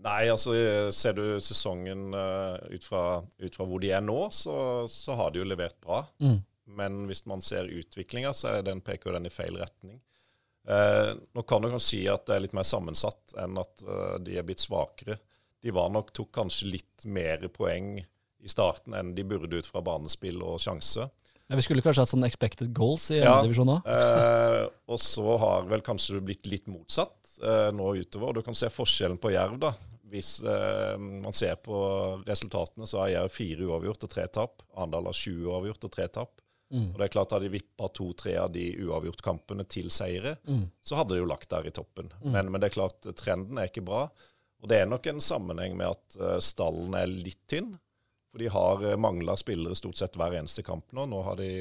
[0.01, 0.55] Nei, altså
[0.95, 4.55] ser du sesongen uh, ut, fra, ut fra hvor de er nå, så,
[4.89, 6.01] så har de jo levert bra.
[6.23, 6.39] Mm.
[6.77, 9.99] Men hvis man ser utviklinga, så er den, peker den i feil retning.
[10.67, 14.17] Eh, nå kan du kanskje si at det er litt mer sammensatt enn at eh,
[14.25, 15.17] de er blitt svakere.
[15.61, 19.83] De var nok, tok kanskje litt mer poeng i starten enn de burde ut fra
[19.85, 21.09] banespill og sjanse.
[21.51, 23.41] Ja, vi skulle kanskje hatt sånn expected goals i Ja.
[23.43, 23.87] divisjon òg?
[23.91, 28.37] Eh, og så har vel kanskje det blitt litt motsatt eh, nå utover.
[28.37, 29.73] Du kan se forskjellen på Jerv, da.
[30.11, 31.75] Hvis eh, man ser på
[32.27, 34.63] resultatene, så har Jerv fire uavgjort og tre tap.
[34.77, 36.31] Arendal har sju uavgjort og tre tap.
[36.71, 36.93] Mm.
[36.93, 40.69] Og det er klart Hadde de vippa to-tre av de uavgjort-kampene til seire, Mm.
[40.81, 42.07] så hadde de jo lagt der i toppen.
[42.23, 44.05] Men, men det er klart, trenden er ikke bra.
[44.63, 47.73] Og det er nok en sammenheng med at eh, stallen er litt tynn.
[48.31, 51.05] For de har uh, mangla spillere stort sett hver eneste kamp nå.
[51.11, 51.51] Nå har de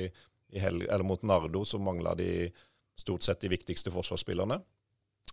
[0.50, 2.50] i eller mot Nardo så mangla de
[2.98, 4.58] stort sett de viktigste forsvarsspillerne.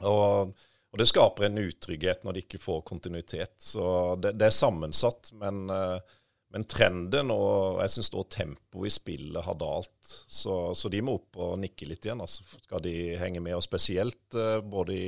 [0.05, 0.53] Og,
[0.91, 3.55] og det skaper en utrygghet når de ikke får kontinuitet.
[3.63, 5.97] Så det, det er sammensatt, men, eh,
[6.53, 9.97] men trenden og jeg syns også tempoet i spillet har dalt.
[10.05, 12.23] Så, så de må opp og nikke litt igjen.
[12.23, 15.07] Altså, skal de henge med, og spesielt eh, både i,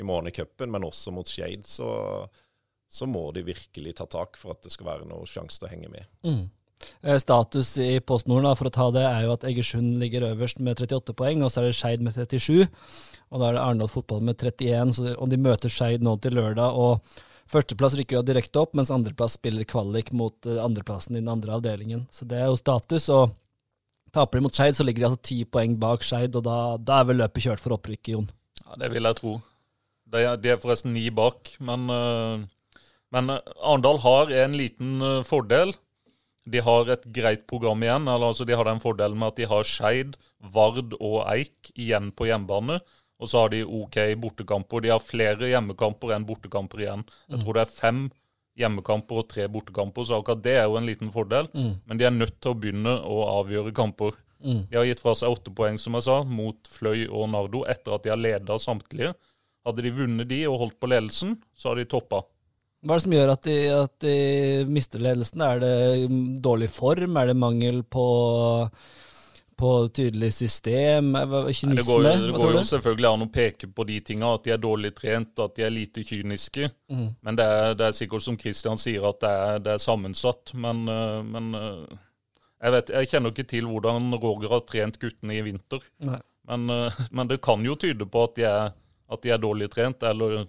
[0.00, 1.90] i Månecupen, men også mot Skeid, så,
[2.90, 5.70] så må de virkelig ta tak for at det skal være noe sjanse til å
[5.70, 6.08] henge med.
[6.26, 6.48] Mm.
[7.02, 10.60] Eh, Status i Post Nord for å ta det, er jo at Egersund ligger øverst
[10.64, 12.66] med 38 poeng, og så er det Skeid med 37.
[13.30, 16.34] Og da er det Arendal fotball med 31, så, og de møter Skeid nå til
[16.38, 16.74] lørdag.
[16.74, 21.30] og Førsteplass rykker jo direkte opp, mens andreplass spiller kvalik mot eh, andreplassen i den
[21.32, 22.06] andre avdelingen.
[22.14, 23.08] Så det er jo status.
[23.10, 23.36] og
[24.14, 27.00] Taper de mot Skeid, så ligger de altså ti poeng bak Skeid, og da, da
[27.00, 28.30] er vel løpet kjørt for opprykket, Jon.
[28.64, 29.36] Ja, Det vil jeg tro.
[30.10, 32.40] De er, de er forresten ni bak, men, øh,
[33.14, 35.74] men øh, Arendal har en liten øh, fordel.
[36.50, 38.08] De har et greit program igjen.
[38.08, 42.10] eller altså De har den fordelen med at de har Skeid, Vard og Eik igjen
[42.16, 42.80] på hjemmebane.
[43.20, 44.80] Og så har de OK bortekamper.
[44.80, 47.04] De har flere hjemmekamper enn bortekamper igjen.
[47.28, 48.00] Jeg tror det er fem
[48.60, 51.48] hjemmekamper og tre bortekamper, så akkurat det er jo en liten fordel.
[51.52, 51.74] Mm.
[51.86, 54.16] Men de er nødt til å begynne å avgjøre kamper.
[54.40, 54.64] Mm.
[54.70, 57.96] De har gitt fra seg åtte poeng, som jeg sa, mot Fløy og Nardo etter
[57.96, 59.14] at de har leda samtlige.
[59.68, 62.22] Hadde de vunnet de og holdt på ledelsen, så har de toppa.
[62.80, 64.16] Hva er det som gjør at de, at de
[64.72, 65.42] mister ledelsen?
[65.44, 66.08] Er det
[66.40, 67.18] dårlig form?
[67.20, 68.04] Er det mangel på,
[69.60, 71.10] på tydelig system?
[71.12, 71.76] Kynisme?
[71.76, 74.62] Det går, det går jo selvfølgelig an å peke på de tinga, at de er
[74.62, 76.70] dårlig trent, at de er lite kyniske.
[76.88, 77.10] Mm.
[77.20, 80.54] Men det er, det er sikkert som Christian sier, at det er, det er sammensatt.
[80.56, 81.98] Men, øh, men øh,
[82.62, 85.84] jeg, vet, jeg kjenner ikke til hvordan Roger har trent guttene i vinter.
[86.00, 88.72] Men, øh, men det kan jo tyde på at de er,
[89.12, 90.46] at de er dårlig trent, eller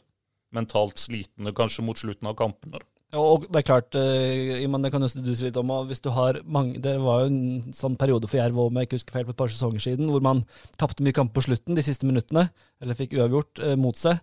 [0.55, 2.81] mentalt slitne kanskje mot slutten av kampene.
[3.11, 6.09] Ja, Og det er klart, eh, Iman, det kan du si litt om, hvis du
[6.15, 9.25] har mange, Det var jo en sånn periode for Jerv om jeg ikke husker feil,
[9.25, 10.45] for et par sesonger siden, hvor man
[10.77, 12.49] tapte mye kamp på slutten, de siste minuttene,
[12.81, 14.19] eller fikk uavgjort eh, mot seg.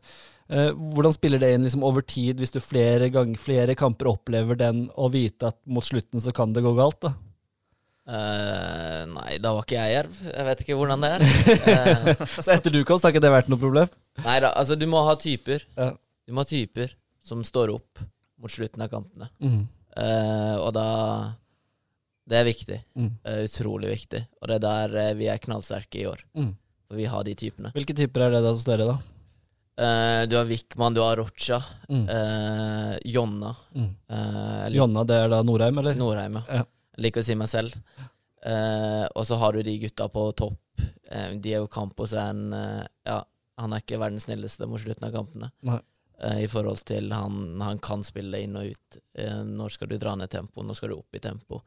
[0.49, 4.57] Eh, hvordan spiller det inn liksom, over tid, hvis du flere, gang, flere kamper opplever
[4.57, 7.03] den, og vite at mot slutten så kan det gå galt?
[7.05, 7.13] da?
[8.09, 10.21] Uh, nei, da var ikke jeg jerv.
[10.33, 11.25] Jeg vet ikke hvordan det er.
[11.29, 13.91] Uh, så Etter du kom, så har ikke det vært noe problem?
[14.25, 15.67] nei da, altså du må ha typer.
[15.77, 15.91] Ja.
[16.29, 16.93] Du må ha typer
[17.25, 18.03] som står opp
[18.39, 19.31] mot slutten av kampene.
[19.41, 19.63] Mm.
[19.99, 20.85] Uh, og da
[22.29, 22.77] Det er viktig.
[23.01, 23.07] Mm.
[23.25, 24.21] Uh, utrolig viktig.
[24.43, 26.21] Og det er der uh, vi er knallsterke i år.
[26.37, 26.51] Mm.
[26.89, 27.73] For vi har de typene.
[27.73, 28.99] Hvilke typer er det da hos dere, da?
[30.27, 32.07] Du har Wickman, du har Rocha, Mm.
[33.07, 33.91] Jonna Mm.
[34.75, 35.95] Jonna, det er da Norheim, eller?
[35.95, 36.43] Norheim, ja.
[36.59, 36.65] Ja.
[36.97, 37.77] Jeg liker å si meg selv.
[39.15, 40.59] Og så har du de gutta på topp.
[41.09, 42.51] Eh, Diego Campos er en
[43.07, 43.21] Ja,
[43.59, 45.53] han er ikke verdens snilleste mot slutten av kampene.
[45.63, 45.79] Nei.
[46.23, 48.99] Eh, I forhold til han, han kan spille inn og ut.
[49.15, 50.65] Eh, når skal du dra ned tempo?
[50.65, 51.63] Når skal du opp i tempo?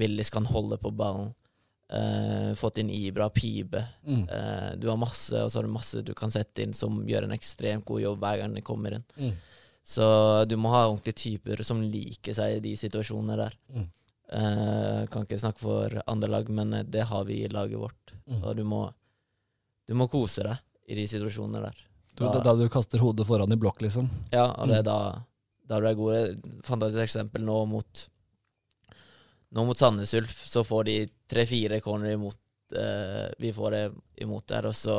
[0.00, 1.34] Willis kan holde på ballen.
[1.90, 3.84] Eh, fått inn Ibra, Pibe.
[4.06, 4.28] Mm.
[4.28, 7.26] Eh, du har masse, og så har du masse du kan sette inn som gjør
[7.26, 9.06] en ekstremt god jobb hver gang de kommer inn.
[9.18, 9.32] Mm.
[9.90, 10.06] Så
[10.46, 13.58] du må ha ordentlige typer som liker seg i de situasjonene der.
[13.74, 13.88] Mm.
[14.30, 18.14] Eh, kan ikke snakke for andre lag, men det har vi i laget vårt.
[18.30, 18.42] Mm.
[18.44, 18.84] Og du må,
[19.88, 21.86] du må kose deg i de situasjonene der.
[22.20, 24.08] Det er da du kaster hodet foran i blokk, liksom?
[24.32, 24.78] Ja, og det Mm.
[24.78, 24.98] er da,
[25.70, 26.42] da du er god.
[26.66, 28.08] Fantastisk eksempel nå mot
[29.52, 30.96] Nå mot Sandnes Ulf, så får de
[31.30, 32.36] tre-fire corner imot
[32.76, 33.84] eh, Vi får det
[34.22, 34.98] imot der, og så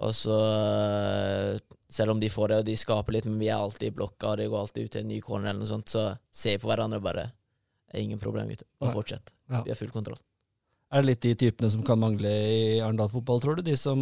[0.00, 1.58] Og så eh,
[1.92, 4.30] Selv om de får det, og de skaper litt, men vi er alltid i blokka,
[4.32, 6.62] og det går alltid ut til en ny corner eller noe sånt, så ser vi
[6.62, 7.26] på hverandre og bare
[7.92, 8.64] er Ingen problem, gutter.
[8.80, 9.28] Bare fortsett.
[9.52, 9.60] Ja.
[9.66, 10.16] Vi har full kontroll.
[10.92, 13.62] Er det litt de typene som kan mangle i Arendal fotball, tror du?
[13.66, 14.00] De som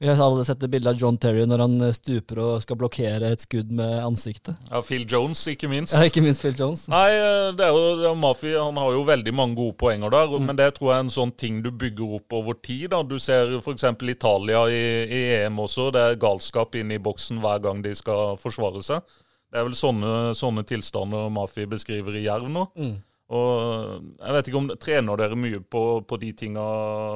[0.00, 3.32] Vi har alle sett et bilde av John Terry når han stuper og skal blokkere
[3.34, 4.54] et skudd med ansiktet.
[4.70, 5.96] Ja, Phil Jones, ikke minst.
[5.96, 6.84] Ja, ikke minst Phil Jones.
[6.92, 10.10] Nei, eh, det er jo, det er Mafi han har jo veldig mange gode poenger
[10.14, 10.46] der, Mm.
[10.46, 12.90] men det tror jeg er en sånn ting du bygger opp over tid.
[12.90, 13.02] da.
[13.02, 13.84] Du ser f.eks.
[14.06, 15.90] Italia i, i EM også.
[15.92, 19.02] Det er galskap inne i boksen hver gang de skal forsvare seg.
[19.50, 22.68] Det er vel sånne, sånne tilstander Mafi beskriver i Jerv nå.
[22.76, 22.96] Mm.
[23.28, 26.64] Og jeg vet ikke om Trener dere mye på, på de tinga,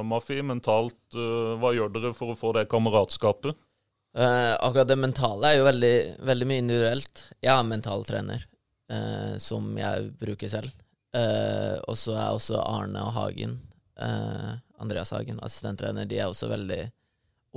[0.05, 0.99] Mafi, mentalt?
[1.17, 3.57] eh, hva gjør dere for å få det kameratskapet?
[4.13, 7.23] Eh, akkurat det mentale er jo veldig, veldig mye individuelt.
[7.41, 8.45] Jeg er en mentaltrener
[8.93, 10.69] eh, som jeg bruker selv.
[11.17, 13.57] Eh, og så er også Arne og Hagen,
[13.97, 16.81] eh, Andreas Hagen, assistenttrener, de er også veldig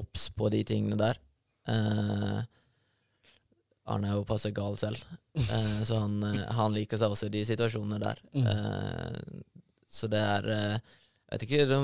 [0.00, 1.20] obs på de tingene der.
[1.68, 2.40] Eh,
[3.92, 5.00] Arne er jo passe gal selv,
[5.38, 8.22] eh, så han, eh, han liker seg også i de situasjonene der.
[8.34, 8.46] Mm.
[8.52, 9.42] Eh,
[9.96, 10.78] så det er eh,
[11.26, 11.78] Jeg vet ikke de,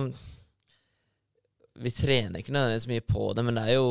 [1.85, 3.89] Vi trener ikke nødvendigvis mye på det, men det er jo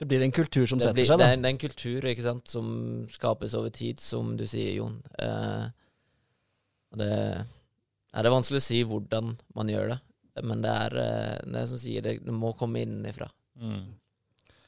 [0.00, 1.32] Det blir en kultur som setter blir, seg, det, da.
[1.32, 2.68] er, det er en kultur ikke sant, som
[3.14, 4.98] skapes over tid, som du sier, Jon.
[5.22, 5.64] Eh,
[6.94, 7.12] og det,
[8.14, 10.00] er det vanskelig å si hvordan man gjør det,
[10.46, 13.30] men det er, eh, det er som sier, det, det må komme innenfra.
[13.58, 13.86] Mm.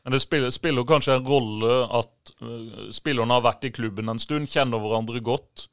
[0.07, 4.21] Men det spiller, spiller kanskje en rolle at uh, spillerne har vært i klubben en
[4.23, 5.64] stund, kjenner hverandre godt.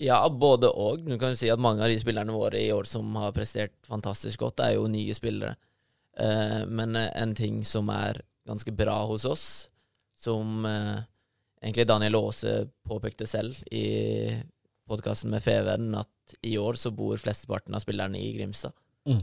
[0.00, 1.02] Ja, både og.
[1.04, 3.74] Du kan jo si at mange av de spillerne våre i år som har prestert
[3.84, 5.58] fantastisk godt, er jo nye spillere.
[6.16, 9.46] Uh, men eh, en ting som er ganske bra hos oss,
[10.16, 11.04] som uh,
[11.60, 12.56] egentlig Daniel Aase
[12.88, 14.32] påpekte selv i
[14.88, 18.72] podkasten med Feven, at i år så bor flesteparten av spillerne i Grimstad.
[19.04, 19.20] Mm.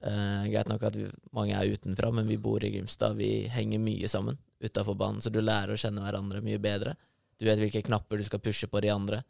[0.00, 3.18] Eh, greit nok at vi, mange er utenfra, men vi bor i Grimstad.
[3.18, 6.94] Vi henger mye sammen utafor banen, så du lærer å kjenne hverandre mye bedre.
[7.40, 9.22] Du vet hvilke knapper du skal pushe på de andre.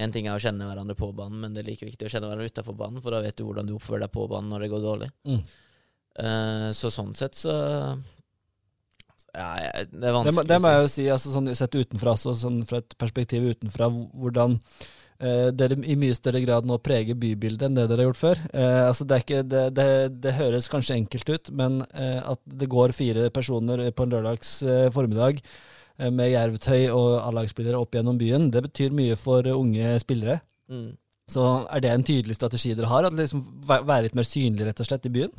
[0.00, 2.30] Én ting er å kjenne hverandre på banen, men det er like viktig å kjenne
[2.30, 4.72] hverandre utafor banen, for da vet du hvordan du oppfører deg på banen når det
[4.72, 5.12] går dårlig.
[5.28, 5.44] Mm.
[6.14, 7.52] Uh, så sånn sett så
[9.34, 12.36] Ja, det er Det, vanskelig det må jeg jo si, altså, sånn, sett utenfra, så,
[12.38, 14.60] sånn, fra et perspektiv utenfra, hvordan
[15.24, 18.42] eh, dere i mye større grad nå preger bybildet enn det dere har gjort før.
[18.52, 19.86] Eh, altså, det, er ikke, det, det,
[20.24, 24.58] det høres kanskje enkelt ut, men eh, at det går fire personer på en lørdags
[24.94, 25.40] formiddag
[26.10, 30.40] med jervtøy og A-lagsspillere opp gjennom byen, det betyr mye for unge spillere.
[30.66, 30.88] Mm.
[31.30, 33.06] Så er det en tydelig strategi dere har?
[33.06, 35.30] At liksom være litt mer synlig rett og slett i byen?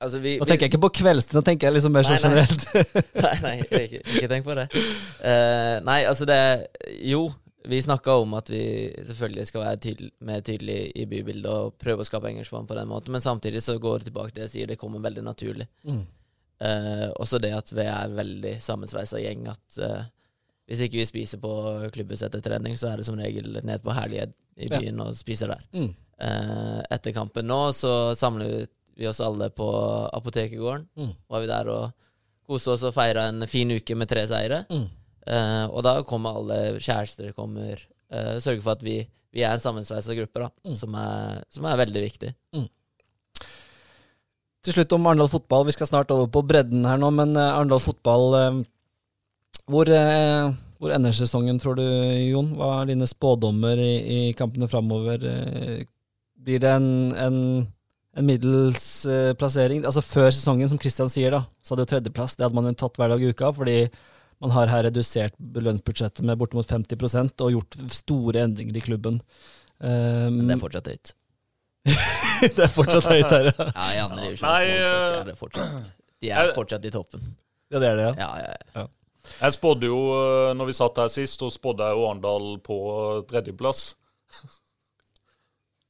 [0.00, 2.62] Altså, vi, Nå tenker jeg ikke på kveldstid, nå tenker jeg liksom mer sånn generelt.
[3.26, 4.64] nei, nei, ikke, ikke tenk på det.
[5.20, 6.38] Uh, nei, altså det
[7.04, 7.26] Jo,
[7.68, 8.62] vi snakka om at vi
[9.04, 12.88] selvfølgelig skal være tydel, mer tydelige i bybildet og prøve å skape engasjement på den
[12.88, 15.66] måten, men samtidig så går det tilbake til det jeg sier, det kommer veldig naturlig.
[15.84, 16.00] Mm.
[16.60, 19.46] Eh, også det at vi er veldig sammensveisa gjeng.
[19.52, 20.02] At eh,
[20.68, 21.52] hvis ikke vi spiser på
[21.94, 24.78] klubbhuset etter trening, så er det som regel ned på Herlighet i Ja.
[24.78, 25.64] byen og spiser der.
[25.72, 25.94] Mm.
[26.20, 29.66] Eh, etter kampen nå så samler vi oss alle på
[30.12, 30.86] Apotekergården.
[30.96, 31.12] Mm.
[31.32, 31.92] Var vi der og
[32.50, 34.64] koste oss og feira en fin uke med tre seire.
[34.68, 34.88] Mm.
[35.26, 38.94] Eh, og da kommer alle kjærester kommer uh, Sørger for at vi,
[39.34, 40.76] vi er en sammensveisa gruppe, da, Mm.
[40.78, 42.32] som, er, som er veldig viktig.
[44.60, 45.64] Til slutt om Arendal fotball.
[45.70, 48.58] Vi skal snart over på bredden her nå, men eh, Arendal fotball eh,
[49.70, 51.84] hvor, eh, hvor ender sesongen, tror du,
[52.28, 52.50] Jon?
[52.58, 55.24] Hva er dine spådommer i, i kampene framover?
[55.24, 55.86] Eh,
[56.40, 57.38] blir det en, en,
[58.16, 59.84] en middels eh, plassering?
[59.88, 62.36] Altså Før sesongen, som Kristian sier, da, så hadde jo tredjeplass.
[62.36, 63.78] Det hadde man jo tatt hver dag i uka, fordi
[64.40, 69.18] man har her redusert lønnsbudsjettet med bortimot 50% og gjort store endringer i klubben.
[69.80, 71.12] Um, Men det er fortsatt høyt.
[72.56, 73.66] det er fortsatt høyt her, ja.
[73.68, 77.22] Ja, i andre divisjon eh, er det fortsatt De er fortsatt i toppen.
[77.70, 78.14] Ja, det er det, ja.
[78.20, 78.88] Ja, ja, ja.
[79.30, 82.78] Jeg spådde jo, eh, når vi satt her sist, så spådde jeg jo Arendal på
[82.96, 83.84] eh, tredjeplass.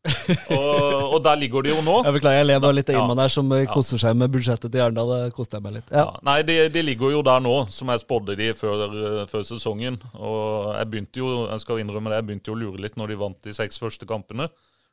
[0.56, 1.98] og, og der ligger de jo nå.
[2.06, 3.02] Jeg beklager, jeg ler bare litt av.
[3.02, 5.12] Iman her, som eh, koser seg med budsjettet til Arendal.
[5.12, 5.92] Det koster jeg meg litt.
[5.92, 6.06] Ja.
[6.06, 9.44] Ja, nei, de, de ligger jo der nå, som jeg spådde de før, eh, før
[9.44, 10.00] sesongen.
[10.16, 13.12] Og jeg begynte jo jeg skal innrømme det, jeg begynte jo å lure litt når
[13.12, 14.48] de vant de seks første kampene.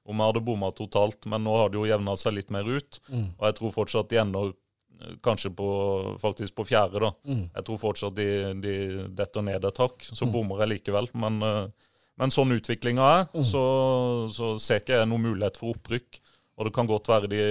[0.08, 3.00] Om jeg hadde bomma totalt, men nå har det jo jevna seg litt mer ut.
[3.08, 3.28] Mm.
[3.38, 5.72] Og jeg tror fortsatt de ender eh, kanskje på,
[6.20, 7.16] faktisk på fjerde, da.
[7.24, 7.46] Mm.
[7.48, 8.78] Jeg tror fortsatt de, de
[9.16, 10.04] detter ned et hakk.
[10.12, 11.08] Så bommer jeg likevel.
[11.16, 11.87] Men, eh,
[12.18, 13.44] men sånn utviklinga er, Mm.
[13.46, 13.64] så,
[14.34, 16.20] så ser ikke jeg noen mulighet for opprykk.
[16.58, 17.42] Og det kan godt være de,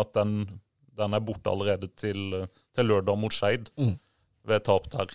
[0.00, 0.60] at den,
[0.98, 3.94] den er borte allerede til, til lørdag mot Skeid Mm.
[4.46, 5.06] ved tap der.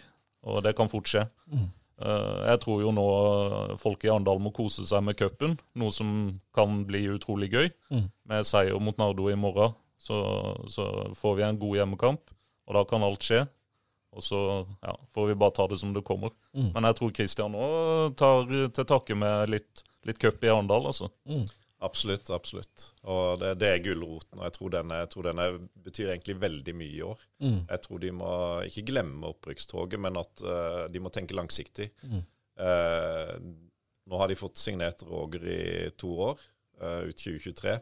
[0.44, 1.26] Og det kan fort skje.
[1.52, 1.68] Mm.
[2.02, 3.08] Eh, jeg tror jo nå
[3.78, 7.70] folk i Arendal må kose seg med cupen, noe som kan bli utrolig gøy.
[7.92, 8.08] Mm.
[8.32, 10.18] Med seier mot Nardo i morgen, så,
[10.72, 10.88] så
[11.20, 12.32] får vi en god hjemmekamp.
[12.68, 13.44] Og da kan alt skje.
[14.12, 14.40] Og så
[14.82, 16.34] ja, får vi bare ta det som det kommer.
[16.52, 16.74] Mm.
[16.76, 17.66] Men jeg tror Kristian nå
[18.20, 21.08] tar til takke med litt, litt cup i Arendal, altså.
[21.30, 21.46] Mm.
[21.82, 22.84] Absolutt, absolutt.
[23.10, 24.38] Og det, det er gulroten.
[24.38, 25.48] Og jeg tror denne, jeg tror denne
[25.82, 27.24] betyr egentlig veldig mye i år.
[27.42, 27.58] Mm.
[27.72, 28.34] Jeg tror de må
[28.68, 31.90] ikke glemme opprykkstoget, men at uh, de må tenke langsiktig.
[32.06, 32.22] Mm.
[32.62, 33.34] Eh,
[34.12, 35.64] nå har de fått signert Roger i
[35.98, 36.44] to år,
[36.84, 37.74] uh, ut 2023.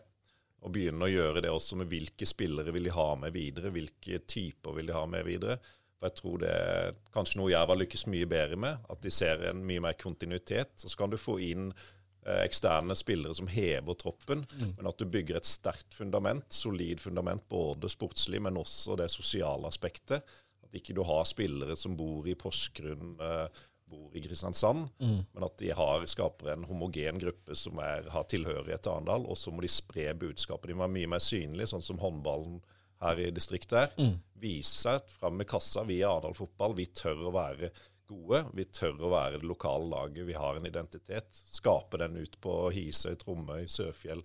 [0.64, 4.22] Og begynne å gjøre det også med hvilke spillere vil de ha med videre, hvilke
[4.28, 5.60] typer vil de ha med videre.
[6.00, 8.84] For jeg tror det er kanskje noe Jerv har lykkes mye bedre med.
[8.92, 10.78] At de ser en mye mer kontinuitet.
[10.80, 14.46] Så kan du få inn eh, eksterne spillere som hever troppen,
[14.78, 19.68] men at du bygger et sterkt fundament, solid fundament, både sportslig, men også det sosiale
[19.68, 20.24] aspektet.
[20.64, 25.56] At ikke du har spillere som bor i Porsgrunn, eh, bor i Kristiansand, men at
[25.58, 29.66] de har, skaper en homogen gruppe som er, har tilhørighet til Arendal, og så må
[29.66, 30.70] de spre budskapet.
[30.70, 32.60] De må være mye mer synlige, sånn som håndballen
[33.04, 33.94] her i distriktet her.
[34.40, 35.84] Vise seg fram med kassa.
[35.88, 36.76] Vi i Arendal fotball.
[36.78, 37.72] Vi tør å være
[38.10, 38.44] gode.
[38.58, 40.26] Vi tør å være det lokale laget.
[40.28, 41.30] Vi har en identitet.
[41.32, 44.24] Skape den ut på Hisøy, Tromøy, Sørfjell.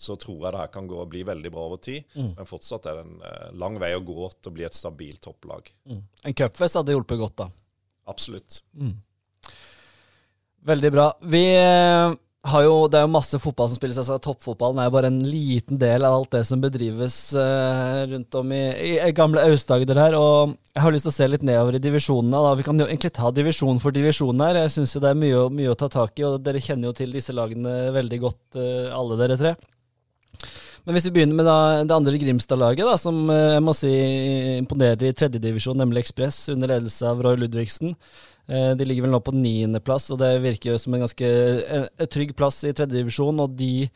[0.00, 2.06] Så tror jeg det her kan gå og bli veldig bra over tid.
[2.38, 5.20] Men fortsatt er det en eh, lang vei å gå til å bli et stabilt
[5.26, 5.68] topplag.
[5.90, 6.00] Mm.
[6.24, 7.50] En cupfest hadde hjulpet godt, da.
[8.08, 8.62] Absolutt.
[10.70, 11.06] Veldig bra.
[11.28, 13.98] Vi eh, jo, Det er jo masse fotball som spilles.
[13.98, 18.34] altså Toppfotballen er jo bare en liten del av alt det som bedrives uh, rundt
[18.34, 20.16] om i, i, i gamle Aust-Agder her.
[20.16, 22.40] Og jeg har lyst til å se litt nedover i divisjonene.
[22.40, 22.54] da.
[22.56, 24.62] Vi kan jo egentlig ta divisjon for divisjon her.
[24.64, 27.12] Jeg syns det er mye, mye å ta tak i, og dere kjenner jo til
[27.12, 29.54] disse lagene veldig godt, uh, alle dere tre.
[30.86, 33.90] Men hvis vi begynner med da, det andre Grimstad-laget, som eh, jeg må si
[34.58, 37.92] imponerer i tredjedivisjon, nemlig Ekspress, under ledelse av Roy Ludvigsen.
[38.48, 41.32] Eh, De ligger vel nå på niendeplass, og det virker jo som en ganske
[42.14, 43.44] trygg plass i tredjedivisjon.
[43.44, 43.90] Og de,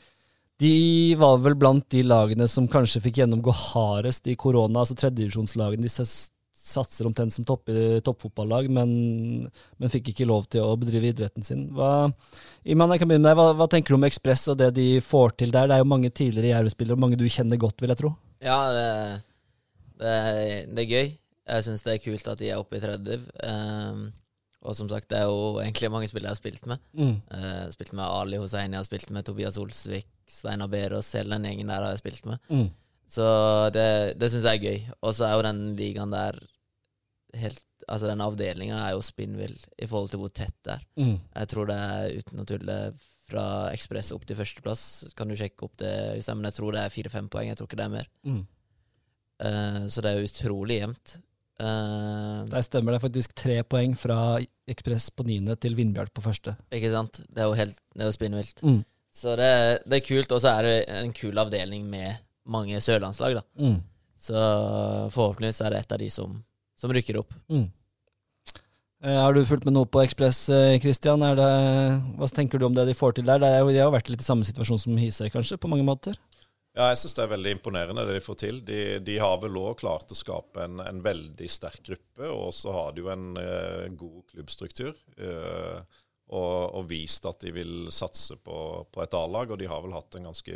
[0.60, 0.74] de
[1.20, 4.84] var vel blant de lagene som kanskje fikk gjennomgå hardest i korona.
[4.84, 5.94] altså Tredjedivisjonslagene de
[6.64, 7.68] satser omtrent som topp,
[8.06, 8.90] toppfotballag, men,
[9.76, 11.66] men fikk ikke lov til å bedrive idretten sin.
[11.76, 12.08] Hva,
[12.64, 13.40] Iman, jeg kan begynne med deg.
[13.40, 15.68] Hva, hva tenker du om Ekspress og det de får til der?
[15.68, 18.14] Det er jo mange tidligere Jerv-spillere, og mange du kjenner godt, vil jeg tro.
[18.44, 18.88] Ja, det,
[20.00, 20.16] det,
[20.72, 21.14] det er gøy.
[21.44, 23.18] Jeg syns det er kult at de er oppe i tredje.
[23.44, 24.06] Ehm,
[24.64, 26.80] og som sagt, det er jo egentlig mange spillere jeg har spilt med.
[26.96, 27.18] Mm.
[27.28, 31.44] Uh, spilt med Ali Hosseini, jeg har spilt med Tobias Olsvik, Steinar Berås, hele den
[31.50, 32.40] gjengen der har jeg spilt med.
[32.48, 32.70] Mm.
[33.14, 33.26] Så
[33.76, 34.78] det, det syns jeg er gøy.
[35.04, 36.40] Og så er jo den ligaen der
[37.40, 40.84] helt Altså, den avdelinga er jo spinnvill i forhold til hvor tett det er.
[40.96, 41.18] Mm.
[41.20, 42.76] Jeg tror det er uten å tulle
[43.28, 43.44] fra
[43.74, 44.84] Ekspress opp til førsteplass.
[45.18, 45.92] Kan du sjekke opp det
[46.30, 47.50] men jeg tror det er fire-fem poeng.
[47.50, 48.08] Jeg tror ikke det er mer.
[48.24, 48.40] Mm.
[49.44, 51.16] Uh, så det er utrolig jevnt.
[51.60, 56.56] Uh, Der stemmer det faktisk tre poeng fra Ekspress på niende til Vindbjart på første.
[56.72, 57.20] ikke sant?
[57.28, 58.64] Det er jo helt Det er jo spinnvilt.
[58.64, 58.80] Mm.
[59.14, 59.50] Så det,
[59.86, 62.16] det er kult, og så er det en kul avdeling med
[62.50, 63.44] mange sørlandslag, da.
[63.60, 63.76] Mm.
[64.18, 64.40] Så
[65.14, 66.34] forhåpentligvis er det et av de som,
[66.78, 67.34] som rykker opp.
[67.52, 67.66] Mm.
[69.04, 71.22] Eh, Har du fulgt med noe på Ekspress, eh, Christian?
[71.22, 71.48] Er det,
[72.18, 73.42] hva tenker du om det de får til der?
[73.42, 76.16] Er De har vært litt i samme situasjon som Hisøy, kanskje, på mange måter?
[76.74, 78.56] Ja, jeg syns det er veldig imponerende det de får til.
[78.66, 82.72] De, de har vel òg klart å skape en, en veldig sterk gruppe, og så
[82.74, 84.96] har de jo en eh, god klubbstruktur.
[85.18, 86.00] eh,
[86.32, 88.56] og, og vist at de vil satse på,
[88.90, 90.54] på et A-lag, og de har vel hatt en ganske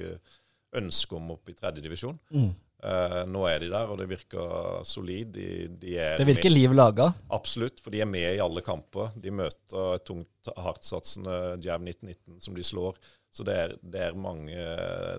[0.81, 2.17] ønske om opp i tredjedivisjon.
[2.33, 2.49] Mm.
[2.79, 5.33] Uh, nå er de der, og det virker solid.
[5.35, 7.09] De, de er Det virker liv laga.
[7.35, 9.11] Absolutt, for de er med i alle kamper.
[9.19, 13.01] De møter et tungt, hardtsatsende Jav 1919 som de slår.
[13.35, 14.55] Så det er, det, er mange,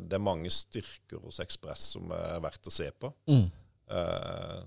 [0.02, 3.12] det er mange styrker hos Ekspress som er verdt å se på.
[3.30, 3.46] Mm.
[3.92, 4.64] Uh,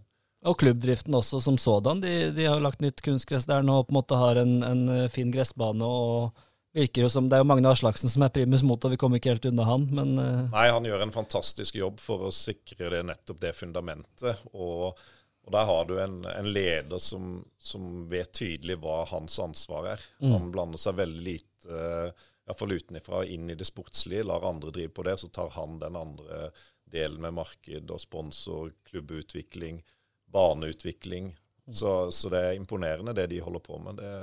[0.53, 2.05] Og klubbdriften også som sådan.
[2.05, 4.87] De, de har lagt nytt kunstgress der nå og på en måte har en, en
[5.13, 5.89] fin gressbane.
[5.89, 9.21] og virker jo som Det er jo Magne Aslaksen som er primus motor, vi kommer
[9.21, 12.91] ikke helt unna han, men eh, nei, han gjør en fantastisk jobb for å sikre
[12.95, 14.47] det, nettopp det fundamentet.
[14.53, 14.97] Og
[15.43, 20.05] Og der har du en, en leder som, som, vet tydelig hva hans ansvar er.
[20.23, 20.33] Mm.
[20.37, 21.81] Han blander seg veldig lite,
[22.47, 24.23] iallfall utenfra, inn i det sportslige.
[24.29, 26.53] Lar andre drive på det, så tar han den andre
[26.93, 29.83] delen med marked og sponsor, klubbutvikling,
[30.31, 31.33] baneutvikling.
[31.67, 31.75] Mm.
[31.75, 33.99] Så, så, det er imponerende det de holder på med.
[33.99, 34.15] Det,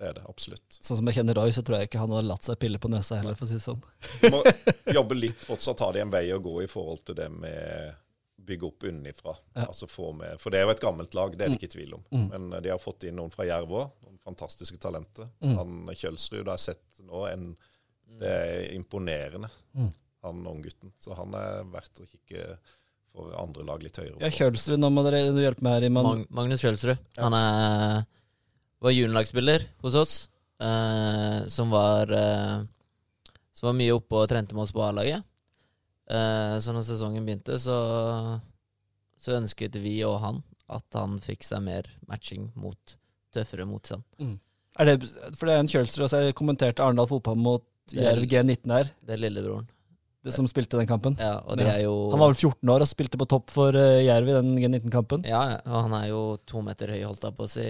[0.00, 0.78] det er det absolutt.
[0.80, 2.88] Sånn som jeg kjenner Roy, så tror jeg ikke han har latt seg pille på
[2.88, 3.82] nesa heller, for å si det sånn.
[4.22, 4.40] Du må
[4.96, 7.98] jobbe litt fortsatt, ha det en vei å gå i forhold til det med
[8.50, 9.34] bygge opp unnifra.
[9.54, 9.66] Ja.
[9.66, 11.60] Altså med, for det er jo et gammelt lag, det er det mm.
[11.60, 12.04] ikke tvil om.
[12.10, 12.26] Mm.
[12.32, 15.28] Men eh, de har fått inn noen fra Jerv òg, noen fantastiske talenter.
[15.44, 15.56] Mm.
[15.58, 17.50] Han Kjølsrud har jeg sett nå, en,
[18.20, 19.90] det er imponerende, mm.
[20.26, 20.94] han unggutten.
[21.00, 22.46] Så han er verdt å kikke
[23.10, 24.18] for andre lag litt høyere.
[24.22, 25.92] Ja, Kjølsrud, nå må dere hjelpe meg her.
[25.94, 26.96] Man Magnus Kjølsrud.
[26.96, 27.26] Ja.
[27.26, 28.04] Han er,
[28.80, 30.14] var juniorlagsspiller hos oss,
[30.62, 32.60] eh, som var eh,
[33.52, 35.26] som var mye oppe og trente med oss på A-laget.
[36.10, 37.76] Eh, så når sesongen begynte, så,
[39.20, 40.40] så, ønsket vi og han
[40.70, 42.96] at han fikk seg mer matching mot
[43.34, 44.06] tøffere motstand.
[44.22, 44.38] Mm.
[44.80, 44.96] Er det,
[45.36, 46.22] for det er en Kjølsrud også.
[46.24, 48.90] Jeg kommenterte Arendal fotball mot Jerv G19 her.
[49.04, 49.68] Det er lillebroren.
[50.20, 51.14] Det som spilte den kampen?
[51.16, 51.94] Ja, og de er jo...
[52.12, 55.22] Han var vel 14 år og spilte på topp for uh, Jerv i den G19-kampen?
[55.24, 57.64] Ja, og han er jo to meter høy, holdt jeg på å si,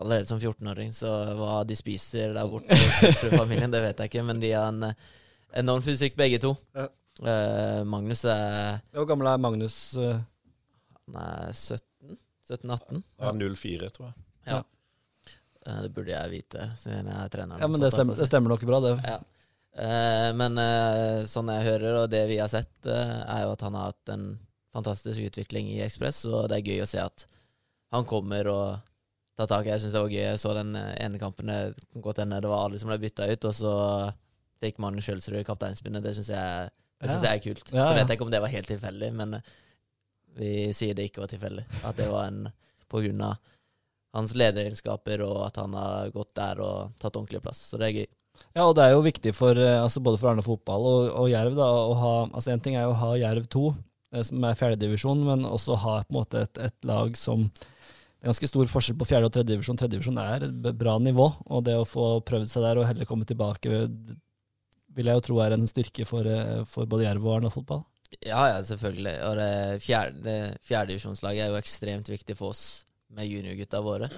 [0.00, 0.90] allerede som 14-åring.
[0.96, 4.72] Så hva de spiser der borte hos familien, det vet jeg ikke, men de har
[4.72, 4.90] en
[5.62, 6.56] enorm fysikk, begge to.
[6.74, 6.88] Ja.
[7.22, 9.76] Uh, Magnus er Hvor gammel er Magnus?
[9.94, 10.18] Uh?
[11.06, 12.18] Han er 17?
[12.50, 13.04] 17-18?
[13.22, 14.16] Ja, 04, tror jeg.
[14.50, 14.58] Ja.
[15.62, 17.62] Uh, det burde jeg vite, siden jeg er treneren.
[17.62, 18.96] Ja, Men det stemmer, det stemmer nok bra, det.
[19.06, 19.20] Ja.
[19.74, 20.58] Men
[21.26, 24.26] sånn jeg hører, og det vi har sett, er jo at han har hatt en
[24.74, 27.26] fantastisk utvikling i Ekspress, og det er gøy å se at
[27.94, 28.66] han kommer og
[29.38, 29.66] tar tak.
[29.66, 30.22] Jeg syns det var gøy.
[30.22, 33.48] Jeg så den ene kampen, det godt hende det var alle som ble bytta ut,
[33.50, 33.74] og så
[34.62, 36.04] fikk Magnus Skjølsrud kapteinspinnet.
[36.06, 36.70] Det syns jeg
[37.04, 37.66] det synes jeg er kult.
[37.68, 39.48] Så vet jeg ikke om det var helt tilfeldig, men eh,
[40.38, 41.64] vi sier det ikke var tilfeldig.
[41.84, 42.46] At det var en
[42.90, 43.50] på grunn av
[44.14, 47.60] hans lederegenskaper og at han har gått der og tatt ordentlig plass.
[47.70, 48.08] Så det er gøy.
[48.54, 51.30] Ja, og det er jo viktig for eh, altså både for Arne fotball og, og
[51.32, 53.62] Jerv da, å ha altså En ting er jo å ha Jerv 2,
[54.14, 58.22] eh, som er fjerdedivisjon, men også ha på en måte et, et, lag som Det
[58.22, 59.80] er ganske stor forskjell på fjerde- og tredjedivisjon.
[59.80, 63.26] Tredjedivisjon er et bra nivå, og det å få prøvd seg der og heller komme
[63.28, 63.82] tilbake
[64.94, 67.84] vil jeg jo tro er en styrke for, eh, for både Jerv og Arne fotball.
[68.20, 69.14] Ja, ja, selvfølgelig.
[69.26, 74.10] Og det fjerde, fjerdedivisjonslaget er jo ekstremt viktig for oss med juniorgutta våre.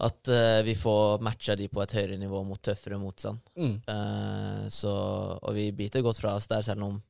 [0.00, 3.42] At uh, vi får matcha de på et høyere nivå mot tøffere motstand.
[3.58, 3.74] Mm.
[3.86, 4.92] Uh, så,
[5.36, 7.00] og vi biter godt fra oss der, selv om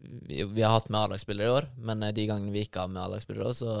[0.00, 1.68] vi, vi har hatt med A-lagsspillere i år.
[1.82, 3.74] Men de gangene vi ikke har med A-lagsspillere, så,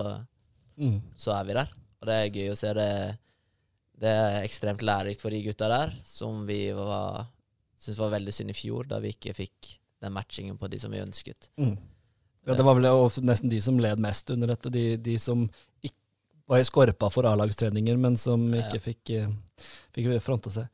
[0.76, 0.98] mm.
[1.16, 1.76] så er vi der.
[2.00, 2.72] Og det er gøy å se.
[2.76, 2.90] Det,
[4.00, 8.56] det er ekstremt lærerikt for de gutta der, som vi syntes var veldig synd i
[8.56, 11.50] fjor, da vi ikke fikk den matchingen på de som vi ønsket.
[11.60, 11.76] Mm.
[12.46, 12.88] Ja, Det var vel
[13.28, 14.72] nesten de som led mest under dette.
[14.72, 15.44] De, de som
[15.84, 15.96] ikke
[16.50, 20.66] var i skorpa for A-lagstreninger, men som ikke fikk, eh, fikk fronta seg.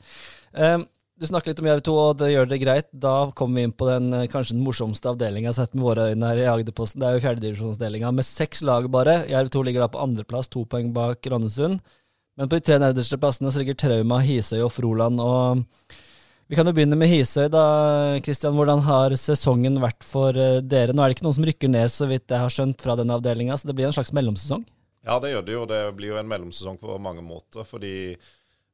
[0.57, 0.87] Um,
[1.17, 2.89] du snakker litt om Jerv 2, og det gjør det greit.
[2.93, 6.33] Da kommer vi inn på den eh, kanskje den morsomste avdelinga sett med våre øyne
[6.33, 7.01] her i Agderposten.
[7.01, 9.23] Det er jo fjerdedivisjonsdelinga med seks lag bare.
[9.31, 11.81] Jerv 2 ligger da på andreplass, to poeng bak Randesund.
[12.37, 15.25] Men på de tre nederste plassene så ligger Trauma, Hisøy og Froland.
[15.25, 15.65] og
[16.47, 17.49] vi kan jo begynne med Hisøy.
[17.51, 18.55] da, Kristian.
[18.55, 20.93] Hvordan har sesongen vært for eh, dere?
[20.93, 23.11] Nå er det ikke noen som rykker ned, så vidt jeg har skjønt, fra den
[23.11, 24.63] avdelinga, så det blir en slags mellomsesong?
[25.07, 25.63] Ja, det gjør det jo.
[25.71, 27.67] Det blir jo en mellomsesong på mange måter.
[27.69, 28.17] Fordi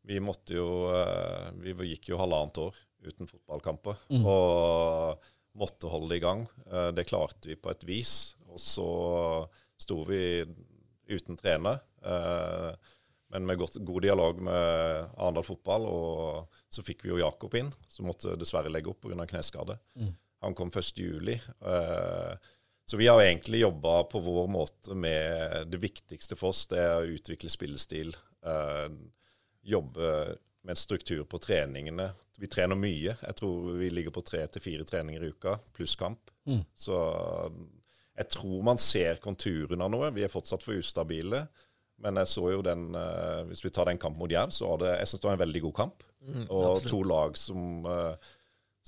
[0.08, 4.00] vi måtte jo eh, Vi gikk jo halvannet år uten fotballkamper.
[4.14, 4.26] Mm.
[4.26, 6.46] Og måtte holde det i gang.
[6.70, 8.16] Eh, det klarte vi på et vis.
[8.48, 8.88] Og så
[9.80, 10.42] sto vi
[11.12, 11.80] uten trener
[13.32, 15.86] men med godt, god dialog med Arendal fotball.
[15.88, 19.26] Og så fikk vi jo Jakob inn, som måtte dessverre legge opp pga.
[19.28, 19.78] kneskade.
[19.96, 20.12] Mm.
[20.44, 21.38] Han kom 1.7.
[21.62, 22.36] Uh,
[22.86, 26.66] så vi har egentlig jobba på vår måte med det viktigste for oss.
[26.70, 28.14] Det er å utvikle spillestil.
[28.44, 28.90] Uh,
[29.62, 30.08] jobbe
[30.62, 32.10] med en struktur på treningene.
[32.38, 33.14] Vi trener mye.
[33.14, 36.32] Jeg tror vi ligger på tre til fire treninger i uka, pluss kamp.
[36.48, 36.64] Mm.
[36.74, 36.98] Så
[38.18, 40.10] jeg tror man ser konturene av noe.
[40.14, 41.46] Vi er fortsatt for ustabile.
[42.02, 44.82] Men jeg så jo den uh, Hvis vi tar den kampen mot Jerv, så var
[44.82, 46.04] det jeg synes det var en veldig god kamp.
[46.22, 46.90] Mm, og absolutt.
[46.90, 48.34] to lag som, uh,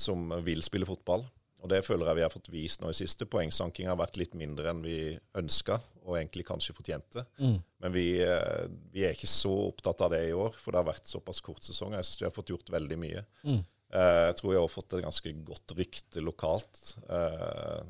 [0.06, 1.26] som, vil spille fotball.
[1.64, 3.24] Og det føler jeg vi har fått vist nå i siste.
[3.30, 4.98] Poengsanking har vært litt mindre enn vi
[5.40, 7.24] ønska, og egentlig kanskje fortjente.
[7.40, 7.56] Mm.
[7.80, 10.90] Men vi, uh, vi, er ikke så opptatt av det i år, for det har
[10.90, 11.96] vært såpass kort sesong.
[11.96, 13.24] Jeg syns vi har fått gjort veldig mye.
[13.48, 13.62] Mm.
[13.94, 16.82] jeg tror jeg har fått et ganske godt rykte lokalt.
[17.08, 17.80] Uh,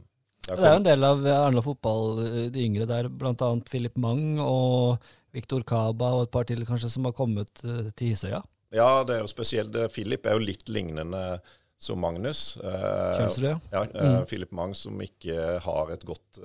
[0.44, 3.50] det er jo en del av Arendal fotball, eh, de yngre der, bl.a.
[3.68, 5.04] Philip Mang og
[5.34, 8.42] Viktor Kaba og et par til kanskje som har kommet eh, til Hisøya?
[8.74, 9.76] Ja, det er jo spesielt.
[9.94, 11.40] Philip er jo litt lignende
[11.84, 12.42] som Magnus.
[12.60, 13.70] Kjønnsrød.
[13.72, 13.84] Ja.
[13.84, 14.26] ja mm.
[14.30, 16.40] Philip Mang som ikke har et godt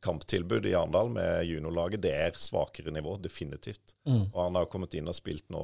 [0.00, 3.96] kamptilbud i Arendal med juniorlaget, det er svakere nivå, definitivt.
[4.08, 4.22] Mm.
[4.32, 5.62] Og han har kommet inn og spilt nå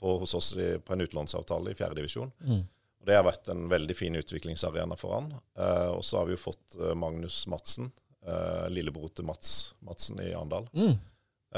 [0.00, 2.32] på, hos oss i, på en utlånsavtale i fjerdedivisjon.
[2.42, 2.64] Mm.
[3.06, 5.30] Det har vært en veldig fin utviklingsarena for han.
[5.58, 7.90] Eh, og så har vi jo fått eh, Magnus Madsen,
[8.26, 10.68] eh, lillebror til Mats Madsen i Arendal.
[10.74, 10.94] Mm.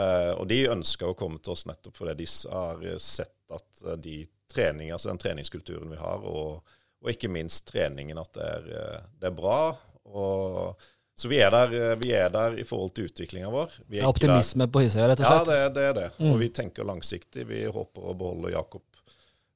[0.01, 3.85] Eh, og de ønsker å komme til oss nettopp fordi de har eh, sett at
[3.85, 4.17] eh, de
[4.55, 6.63] trening, altså den treningskulturen vi har, og,
[7.05, 9.59] og ikke minst treningen, at det er, eh, det er bra.
[10.15, 10.81] Og,
[11.19, 13.71] så vi er, der, eh, vi er der i forhold til utviklinga vår.
[13.87, 16.09] Vi er ikke der- Optimisme på Hisøya, rett og Ja, det, det er det.
[16.19, 16.31] Mm.
[16.33, 17.47] Og vi tenker langsiktig.
[17.49, 18.83] Vi håper å beholde Jakob.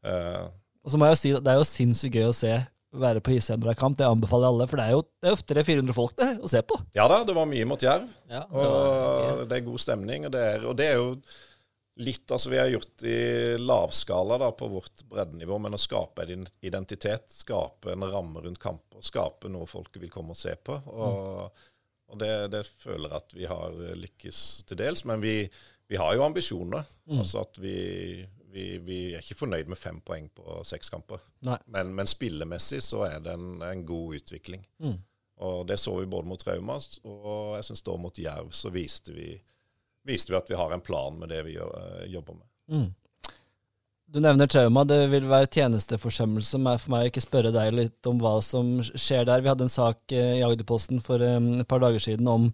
[0.04, 0.48] Eh,
[0.84, 2.52] Og så må jeg jo si at det er jo sinnssykt gøy å se
[2.98, 3.98] være på Hisøya når det er kamp.
[3.98, 5.42] Det anbefaler jeg alle, for det er jo det er jo
[5.82, 6.78] 300-400 folk det å se på.
[6.96, 8.06] ja da, det var mye mot Jerv.
[8.30, 10.24] Ja, det var, Og det er god stemning.
[10.30, 11.10] Og det er, og det er jo
[11.98, 13.18] litt altså vi har gjort i
[13.58, 19.02] lavskala da, på vårt breddenivå, men å skape en identitet, skape en ramme rundt kamper,
[19.02, 20.78] skape noe folket vil komme og se på.
[20.94, 21.64] Og,
[22.08, 25.04] og det, det føler jeg at vi har lykkes til dels.
[25.10, 25.42] Men vi,
[25.90, 26.86] vi har jo ambisjoner.
[27.18, 27.76] Altså at vi,
[28.52, 31.22] vi, vi er ikke fornøyd med fem poeng på seks kamper.
[31.66, 34.64] Men, men spillemessig så er det en, en god utvikling.
[34.84, 34.98] Mm.
[35.48, 39.14] Og det så vi både mot Rauma, og jeg syns da mot Jerv så viste
[39.14, 39.36] vi,
[40.08, 42.46] viste vi at vi har en plan med det vi eh, jobber med.
[42.72, 42.88] Mm.
[44.08, 44.84] Du nevner trauma.
[44.88, 49.28] Det vil være tjenesteforsømmelse for meg å ikke spørre deg litt om hva som skjer
[49.28, 49.44] der.
[49.44, 52.48] Vi hadde en sak eh, i Agderposten for eh, et par dager siden om,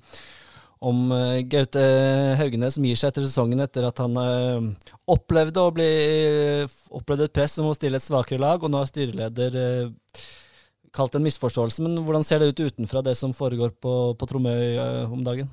[0.85, 1.15] om
[1.49, 1.83] Gaute
[2.41, 4.19] Haugene som gir seg etter sesongen etter at han
[5.09, 5.91] opplevde, å bli,
[6.93, 9.57] opplevde et press om å stille et svakere lag, og nå har styreleder
[10.95, 11.87] kalt det en misforståelse.
[11.87, 14.77] Men hvordan ser det ut utenfra det som foregår på, på Tromøy
[15.07, 15.49] om dagen?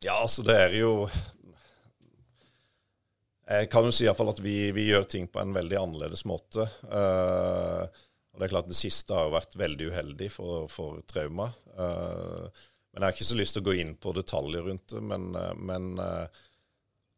[0.00, 0.92] Ja, altså det er jo
[3.50, 6.68] Jeg kan jo si iallfall at vi, vi gjør ting på en veldig annerledes måte.
[6.86, 7.84] Uh,
[8.30, 11.50] og det er klart Det siste har jo vært veldig uheldig for, for Trauma.
[11.74, 12.46] Uh,
[12.90, 15.02] men Jeg har ikke så lyst til å gå inn på detaljer rundt det.
[15.02, 16.46] Men, eh, men uh,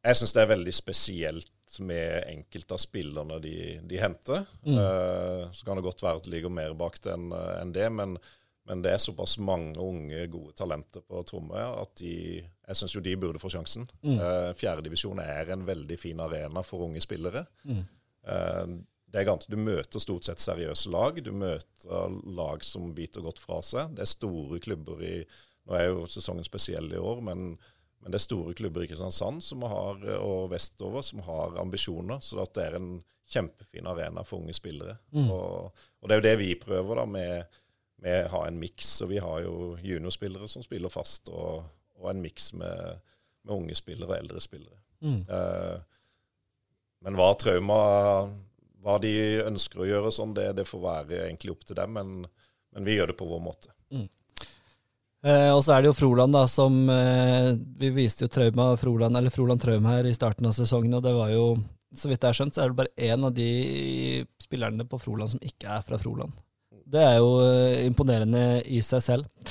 [0.02, 3.56] jeg syns det er veldig spesielt med enkelte av spillerne de,
[3.88, 4.42] de henter.
[4.66, 5.52] Mm.
[5.56, 7.86] Så kan det godt være at det ligger mer bak det enn en det.
[7.94, 8.18] Men,
[8.68, 12.42] men det er såpass mange unge, gode talenter på Tromøya at de,
[12.72, 13.86] jeg syns jo de burde få sjansen.
[14.02, 14.16] Mm.
[14.18, 17.44] Uh, Fjerdedivisjon er en veldig fin arena for unge spillere.
[17.68, 17.84] Mm.
[18.22, 18.66] Eh,
[19.12, 21.18] det er gans- du møter stort sett seriøse lag.
[21.24, 23.92] Du møter lag som biter godt fra seg.
[23.96, 25.16] Det er store klubber i
[25.62, 27.52] Nå er jo sesongen spesiell i år, men,
[28.02, 32.18] men det er store klubber i Kristiansand som har, og vestover som har ambisjoner.
[32.18, 32.88] Så at det er en
[33.30, 34.96] kjempefin arena for unge spillere.
[35.14, 35.28] Mm.
[35.30, 37.60] Og, og det er jo det vi prøver da med,
[38.02, 38.90] med å ha en miks.
[39.06, 39.54] Og vi har jo
[39.86, 41.62] juniorspillere som spiller fast, og,
[42.02, 43.02] og en miks med,
[43.46, 44.78] med unge spillere og eldre spillere.
[45.02, 45.20] Mm.
[45.26, 45.76] Eh,
[47.02, 47.78] men hva trauma
[48.82, 51.94] Hva de ønsker å gjøre sånn, det, det får være egentlig opp til dem.
[51.94, 52.12] Men,
[52.74, 53.74] men vi gjør det på vår måte.
[55.22, 59.14] Eh, og så er det jo Froland, da, som eh, Vi viste jo Trauma Froland,
[59.16, 61.44] eller Froland Traum her i starten av sesongen, og det var jo
[61.94, 65.30] Så vidt jeg har skjønt, så er det bare én av de spillerne på Froland
[65.30, 66.34] som ikke er fra Froland.
[66.92, 69.46] Det er jo eh, imponerende i seg selv.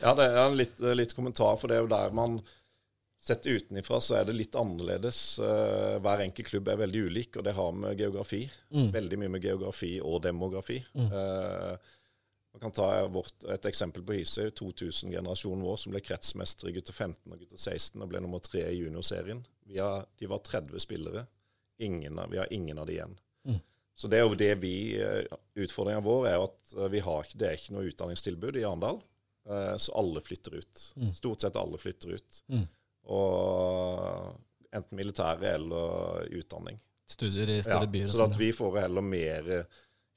[0.00, 2.40] Ja, det er en litt, litt kommentar, for det er jo der man
[3.20, 5.38] Sett utenifra så er det litt annerledes.
[5.44, 8.46] Eh, hver enkelt klubb er veldig ulik, og det har med geografi.
[8.72, 8.86] Mm.
[8.94, 10.78] Veldig mye med geografi og demografi.
[10.96, 11.10] Mm.
[11.12, 11.90] Eh,
[12.54, 14.48] man kan ta vårt, et eksempel på Hisøy.
[14.56, 18.64] 2000-generasjonen vår som ble kretsmester i gutter 15 og gutter 16 og ble nummer tre
[18.70, 19.44] i juniorserien.
[19.68, 21.26] Vi har, de var 30 spillere.
[21.84, 23.14] Ingen, vi har ingen av de igjen.
[23.44, 23.60] Mm.
[24.00, 24.74] Så det er jo det vi
[25.60, 29.04] Utfordringa vår er at eh, vi har, det er ikke noe utdanningstilbud i Arendal.
[29.48, 30.92] Eh, Så alle flytter ut.
[30.96, 31.12] Mm.
[31.14, 32.42] Stort sett alle flytter ut.
[32.52, 32.66] Mm.
[33.10, 36.78] Og enten militære eller utdanning.
[37.10, 38.04] Studier i Ja, større byer.
[38.06, 39.64] og så at sånn, vi får heller mer eh,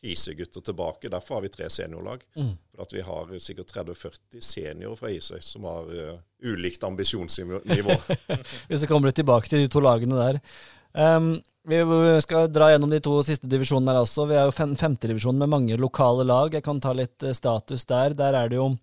[0.04, 1.10] Hisøy-gutter tilbake.
[1.10, 2.26] Derfor har vi tre seniorlag.
[2.36, 2.52] Mm.
[2.76, 7.62] For at vi har sikkert 30-40 seniorer fra Isøy som har uh, ulikt ambisjonsnivå.
[8.68, 10.42] Hvis vi kommer tilbake til de to lagene der.
[10.92, 11.80] Um, vi
[12.22, 14.28] skal dra gjennom de to siste divisjonene her også.
[14.28, 16.52] Vi er jo fem, femtedivisjon med mange lokale lag.
[16.52, 18.14] Jeg kan ta litt status der.
[18.20, 18.74] Der er det jo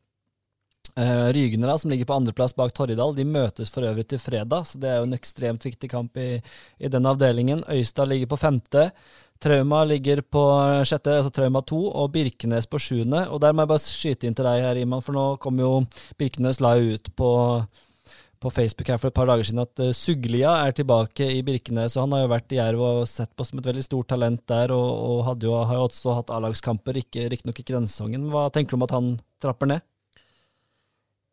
[0.98, 3.14] uh, Rygnera, da, som ligger på andreplass bak Torridal.
[3.16, 6.30] De møtes for øvrig til fredag, så det er jo en ekstremt viktig kamp i,
[6.78, 7.64] i den avdelingen.
[7.70, 8.88] Øystad ligger på femte.
[9.40, 10.42] Trauma ligger på
[10.84, 13.24] sjette, altså Trauma 2, og Birkenes på sjuende.
[13.32, 15.78] Og der må jeg bare skyte inn til deg her, Iman, for nå kom jo
[16.20, 17.30] Birkenes la ut på
[18.40, 21.96] på Facebook her for et par dager siden at uh, Suglia er tilbake i Birkenes.
[21.96, 24.40] og Han har jo vært i Jerv og sett på som et veldig stort talent
[24.48, 28.30] der, og, og jo, har jo også hatt A-lagskamper, riktignok ikke, ikke denne sesongen.
[28.32, 29.10] Hva tenker du om at han
[29.44, 29.84] trapper ned?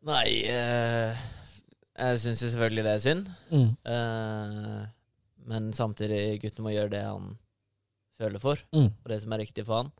[0.06, 1.16] Nei eh,
[1.98, 3.30] Jeg syns jo selvfølgelig det er synd.
[3.50, 3.70] Mm.
[3.90, 4.82] Eh,
[5.48, 7.32] men samtidig, gutten må gjøre det han
[8.18, 8.90] føler for, Mm.
[9.02, 9.90] og det som er riktig for han.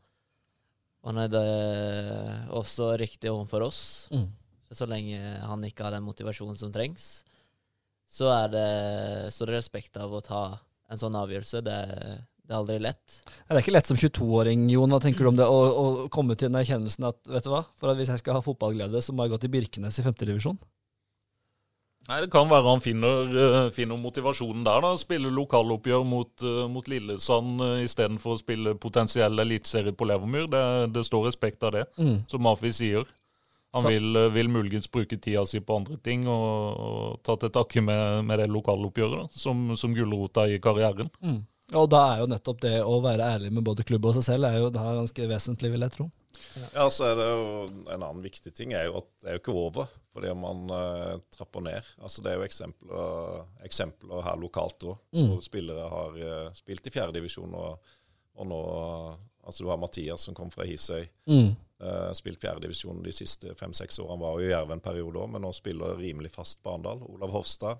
[1.03, 1.43] Og han er det
[2.51, 3.81] også riktig overfor oss.
[4.11, 4.27] Mm.
[4.71, 7.23] så lenge han ikke har den motivasjonen som trengs,
[8.05, 10.59] så er det, så er det respekt av å ta
[10.91, 11.63] en sånn avgjørelse.
[11.65, 11.77] Det,
[12.49, 13.19] det er aldri lett.
[13.29, 14.89] Det er ikke lett som 22-åring, Jon.
[14.89, 15.45] Hva tenker du om det?
[15.45, 18.39] Å, å komme til den erkjennelsen at vet du hva, for at hvis jeg skal
[18.39, 20.57] ha fotballglede, så må jeg gå til Birkenes i femtedivisjon?
[22.09, 24.81] Nei, Det kan være han finner, eh, finner motivasjonen der.
[24.81, 30.49] da, Spille lokaloppgjør mot, uh, mot Lillesand uh, istedenfor å spille potensiell eliteserie på Levermyr.
[30.49, 32.25] Det, det, står respekt av det, Mm.
[32.27, 33.05] som Mafi sier.
[33.77, 37.83] Han vil, vil muligens bruke tida si på andre ting og, og ta til takke
[37.85, 41.11] med, med det lokaloppgjøret da, som, som gulrota i karrieren.
[41.21, 41.43] Mm.
[41.77, 44.47] Og da er jo nettopp det å være ærlig med både klubb og seg selv
[44.49, 46.07] er jo da ganske vesentlig, vil jeg tro.
[46.73, 47.41] Ja, så er det jo
[47.91, 50.71] En annen viktig ting er jo at det er jo ikke over fordi om man
[50.73, 51.89] uh, trapper ned.
[52.01, 55.27] Altså Det er jo eksempler, eksempler her lokalt òg, Mm.
[55.29, 57.91] hvor spillere har uh, spilt i fjerdedivisjon, og,
[58.39, 58.61] og nå
[59.49, 61.07] Altså Du har Mathias som kom fra Hisøy.
[61.29, 61.53] Mm.
[61.81, 64.11] Uh, spilt fjerdedivisjon de siste fem-seks årene.
[64.11, 67.01] Han var jo i Jerv en periode òg, men nå spiller rimelig fast på Arendal.
[67.07, 67.79] Olav Hofstad.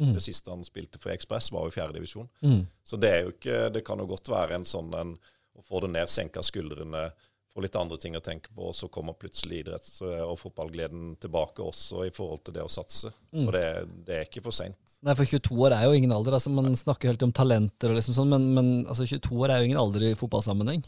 [0.00, 0.14] Mm.
[0.16, 2.30] Det siste han spilte for Ekspress, var jo fjerdedivisjon.
[2.40, 2.62] Mm.
[2.84, 5.18] Så det er jo ikke Det kan jo godt være en sånn en
[5.60, 7.10] å få det ned, senke skuldrene,
[7.50, 11.64] få litt andre ting å tenke på, og så kommer plutselig idretts- og fotballgleden tilbake
[11.64, 13.10] også i forhold til det å satse.
[13.34, 13.42] Mm.
[13.44, 13.64] Og det,
[14.06, 14.78] det er ikke for seint.
[15.04, 16.36] Nei, for 22 år er jo ingen alder.
[16.36, 19.62] altså Man snakker helt om talenter og liksom sånn, men, men altså 22 år er
[19.62, 20.84] jo ingen alder i fotballsammenheng.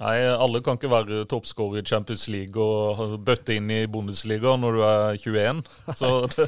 [0.00, 4.78] Nei, alle kan ikke være toppskårer i Champions League og bøtte inn i Bundesliga når
[4.78, 5.60] du er 21.
[5.98, 6.46] Så det,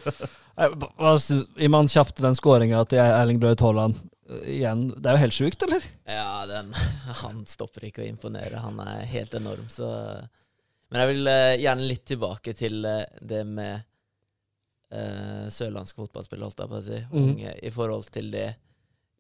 [0.55, 3.97] Nei, hva- hva Gir man kjapt den skåringa til Erling Braut Haaland
[4.31, 4.87] eh, igjen?
[4.95, 5.89] Det er jo helt sjukt, eller?
[6.07, 6.71] Ja, den,
[7.25, 8.63] han stopper ikke å imponere.
[8.63, 9.89] Han er helt enorm, så
[10.93, 13.83] Men jeg vil eh, gjerne litt tilbake til eh, det med
[14.95, 17.01] uh, sørlandske fotballspillere, holdt jeg på å si.
[17.11, 17.61] Unge, mm.
[17.67, 18.49] I forhold til det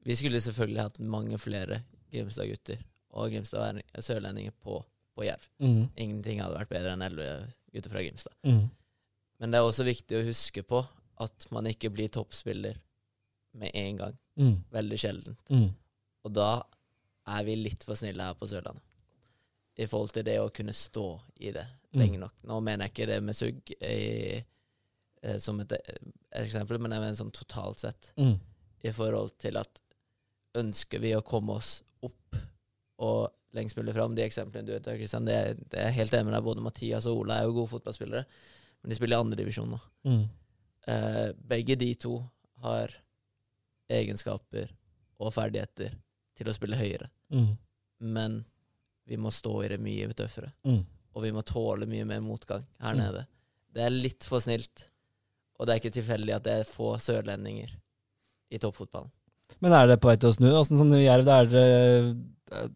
[0.05, 1.80] Vi skulle selvfølgelig hatt mange flere
[2.12, 2.82] Grimstad-gutter
[3.16, 4.76] og Grimstad sørlendinger på,
[5.16, 5.47] på Jerv.
[5.62, 5.87] Mm.
[5.97, 8.35] Ingenting hadde vært bedre enn elleve gutter fra Grimstad.
[8.45, 8.66] Mm.
[9.41, 10.82] Men det er også viktig å huske på
[11.22, 12.78] at man ikke blir toppspiller
[13.54, 14.16] med en gang.
[14.40, 14.56] Mm.
[14.74, 15.36] Veldig sjelden.
[15.50, 15.68] Mm.
[16.24, 16.48] Og da
[17.30, 18.82] er vi litt for snille her på Sørlandet.
[19.78, 21.08] I forhold til det å kunne stå
[21.42, 22.00] i det Mm.
[22.00, 22.32] lenge nok.
[22.42, 24.44] Nå mener jeg ikke det med sugg i,
[25.22, 25.98] eh, som et eh,
[26.40, 28.08] eksempel, men jeg mener sånn totalt sett.
[28.18, 28.32] Mm.
[28.82, 29.78] I forhold til at
[30.58, 32.34] ønsker vi å komme oss opp
[32.98, 35.38] og lengst mulig fram, de eksemplene du vet, Kristian, det,
[35.70, 36.42] det er helt enig med deg.
[36.48, 38.24] Både Mathias og Ola er jo gode fotballspillere,
[38.82, 39.78] men de spiller i andredivisjon nå.
[40.10, 40.24] Mm.
[40.87, 42.18] Eh, begge de to
[42.64, 42.93] har
[43.93, 44.70] egenskaper
[45.20, 45.95] og ferdigheter
[46.37, 47.09] til å spille høyere.
[47.32, 47.53] Mm.
[48.14, 48.45] Men
[49.09, 50.53] vi må stå i det mye tøffere.
[50.66, 50.82] Mm.
[51.14, 53.01] Og vi må tåle mye mer motgang her Mm.
[53.01, 53.26] nede.
[53.74, 54.89] Det er litt for snilt.
[55.59, 57.70] Og det er ikke tilfeldig at det er få sørlendinger
[58.51, 59.11] i toppfotballen.
[59.61, 60.49] Men er det på vei til å snu?
[60.51, 62.70] Åssen som Jerv, det er det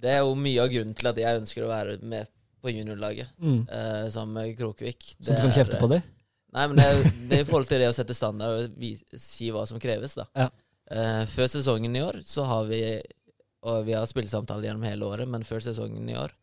[0.00, 2.26] Det er jo mye av grunnen til at jeg ønsker å være med
[2.62, 3.68] på juniorlaget mm.
[3.68, 5.16] uh, sammen med Krokvik.
[5.20, 6.02] Som du kan kjefte på dem?
[6.54, 6.86] Nei, men det
[7.28, 10.26] det er i forhold til det å sette standard og si hva som kreves, da.
[10.38, 10.48] Ja.
[10.84, 12.80] Uh, før sesongen i år så har vi
[13.64, 16.34] Og vi har spillesamtaler gjennom hele året, men før sesongen i år,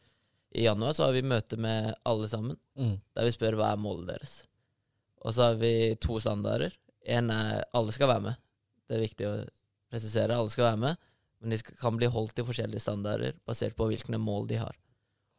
[0.58, 2.96] i januar, så har vi møte med alle sammen, Mm.
[3.14, 4.32] der vi spør hva er målet deres.
[5.22, 6.74] Og så har vi to standarder.
[7.06, 8.36] En er alle skal være med.
[8.90, 9.36] Det er viktig å
[9.94, 10.34] presisere.
[10.34, 10.98] Alle skal være med,
[11.42, 14.74] men de skal, kan bli holdt til forskjellige standarder basert på hvilke mål de har.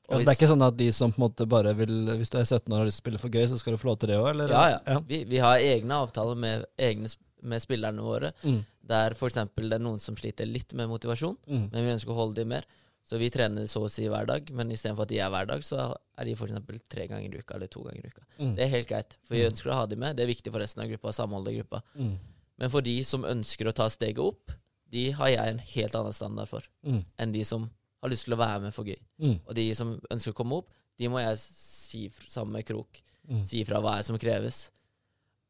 [0.09, 2.29] Og Altså, det er ikke sånn at de som på en måte bare vil Hvis
[2.31, 3.79] du er 17 år og har lyst til å spille for gøy, så skal du
[3.79, 4.41] få lov til det òg.
[4.51, 4.79] Ja, ja.
[4.87, 5.01] ja.
[5.09, 7.09] Vi, vi har egne avtaler med, egne,
[7.43, 8.65] med spillerne våre, Mm.
[8.83, 9.35] der f.eks.
[9.55, 11.69] det er noen som sliter litt med motivasjon, Mm.
[11.73, 12.65] men vi ønsker å holde dem mer.
[13.09, 15.61] Så vi trener så å si hver dag, men istedenfor at de er hver dag,
[15.63, 16.53] så er de f.eks.
[16.89, 18.23] tre ganger i uka eller to ganger i uka.
[18.39, 18.55] Mm.
[18.57, 19.51] Det er helt greit, for vi Mm.
[19.53, 20.17] ønsker å ha dem med.
[20.17, 21.83] Det er viktig for resten av gruppa, samholdet i gruppa.
[21.99, 22.19] Mm.
[22.59, 24.53] Men for de som ønsker å ta steget opp,
[24.91, 27.05] de har jeg en helt annen standard for Mm.
[27.19, 27.71] enn de som
[28.03, 28.99] har lyst til å være med for gøy.
[29.23, 29.37] Mm.
[29.47, 33.43] Og de som ønsker å komme opp, de må jeg si sammen med Krok Mm.
[33.47, 34.65] si fra hva er som kreves.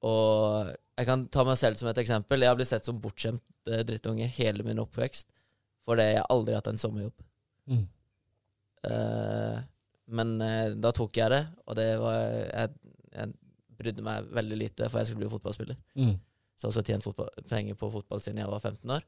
[0.05, 2.43] Og jeg kan ta meg selv som et eksempel.
[2.43, 5.31] Jeg har blitt sett som bortskjemt eh, drittunge hele min oppvekst
[5.83, 7.23] fordi jeg aldri har hatt en sommerjobb.
[7.67, 7.87] Mm.
[8.87, 9.57] Uh,
[10.15, 12.71] men uh, da tok jeg det, og det var Jeg,
[13.15, 13.33] jeg
[13.79, 15.81] brydde meg veldig lite, for jeg skulle bli fotballspiller.
[15.99, 16.13] Mm.
[16.63, 19.07] Så jeg har også tjent fotball, penger på fotball siden jeg var 15 år.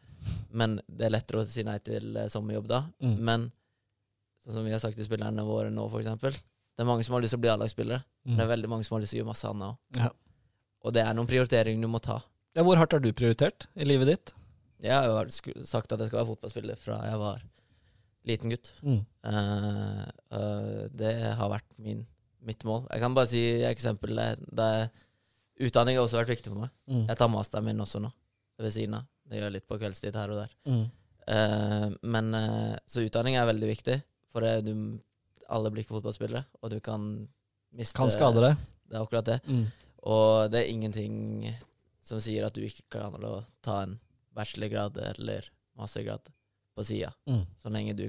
[0.58, 2.80] Men det er lettere å si nei til eh, sommerjobb da.
[2.98, 3.12] Mm.
[3.28, 3.44] Men
[4.42, 6.34] sånn som vi har sagt til spillerne våre nå, eksempel.
[6.34, 8.02] Det er mange som har lyst til å bli A-lagsspillere.
[8.26, 9.76] Men det er veldig mange som har lyst til å gjøre masse annet òg.
[9.94, 10.00] Mm.
[10.02, 10.10] Ja.
[10.84, 12.18] Og det er noen prioriteringer du må ta.
[12.58, 14.34] Ja, hvor hardt har du prioritert i livet ditt?
[14.82, 17.46] Jeg har jo sagt at jeg skal være fotballspiller fra jeg var
[18.26, 18.72] liten gutt.
[18.82, 19.00] Mm.
[19.22, 20.02] Uh,
[20.34, 22.02] uh, det har vært min,
[22.42, 22.88] mitt mål.
[22.90, 24.18] Jeg kan bare si eksempel.
[24.18, 24.90] Det er,
[25.60, 26.72] utdanning har også vært viktig for meg.
[26.90, 27.06] Mm.
[27.08, 28.10] Jeg tar masteren min også nå,
[28.60, 29.08] ved siden av.
[29.24, 30.54] Det gjør jeg litt på kveldstid her og der.
[30.68, 30.84] Mm.
[31.24, 33.98] Uh, men uh, Så utdanning er veldig viktig,
[34.34, 34.74] for det, du,
[35.48, 37.06] alle blir ikke fotballspillere, og du kan
[37.74, 38.66] miste Kan skade deg.
[38.84, 39.38] Det er akkurat det.
[39.48, 39.64] Mm.
[40.04, 41.14] Og det er ingenting
[42.04, 43.96] som sier at du ikke kan å ta en
[44.36, 45.46] bachelorgrad eller
[45.78, 46.28] mastergrad
[46.74, 47.14] på sida.
[47.30, 47.44] Mm.
[47.56, 48.04] Så lenge du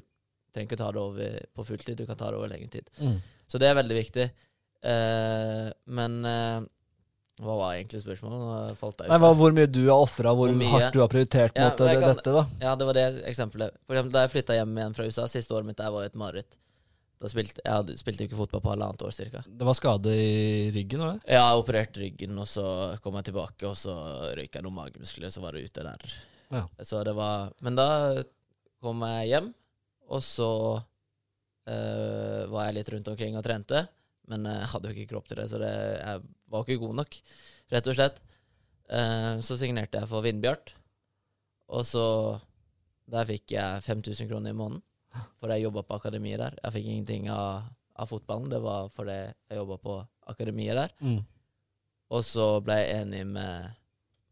[0.55, 2.89] trenger ikke ta det over på fulltid, du kan ta det over lengre tid.
[2.99, 3.17] Mm.
[3.47, 4.25] Så det er veldig viktig.
[4.85, 5.67] Eh,
[5.97, 6.17] men
[7.43, 9.07] hva var egentlig spørsmålet?
[9.09, 11.88] Nei, hva, hvor mye du har ofra, hvor, Hvor hardt du har prioritert Ja, måte,
[11.91, 12.43] kan- dette, da.
[12.61, 13.75] Ja, det var det eksempelet.
[13.86, 16.11] For eksempel da jeg flytta hjem igjen fra USA, siste året mitt der var jo
[16.13, 16.55] et mareritt.
[17.19, 19.41] Da spilte jeg hadde, spilte ikke fotball på halvannet år cirka.
[19.47, 21.33] Det var skade i ryggen, var det?
[21.36, 22.65] Jeg opererte ryggen, og så
[23.03, 23.95] kom jeg tilbake, og så
[24.36, 26.15] røyka jeg noen magemuskler, så var det ute der.
[26.55, 26.63] Ja.
[26.83, 28.23] Så det var Men da
[28.83, 29.53] kom jeg hjem,
[30.07, 30.49] og så
[31.67, 33.88] øh, var jeg litt rundt omkring og trente.
[34.32, 37.19] Men jeg hadde jo ikke kropp til det, så det, jeg var ikke god nok,
[37.73, 38.19] rett og slett.
[38.89, 40.76] Eh, så signerte jeg for Vindbjart,
[41.73, 42.05] og så
[43.05, 44.82] Der fikk jeg 5000 kroner i måneden,
[45.38, 46.55] for jeg jobba på akademiet der.
[46.63, 49.97] Jeg fikk ingenting av, av fotballen, det var fordi jeg jobba på
[50.34, 50.95] akademiet der.
[51.05, 51.19] Mm.
[52.09, 53.78] Og så ble jeg enig med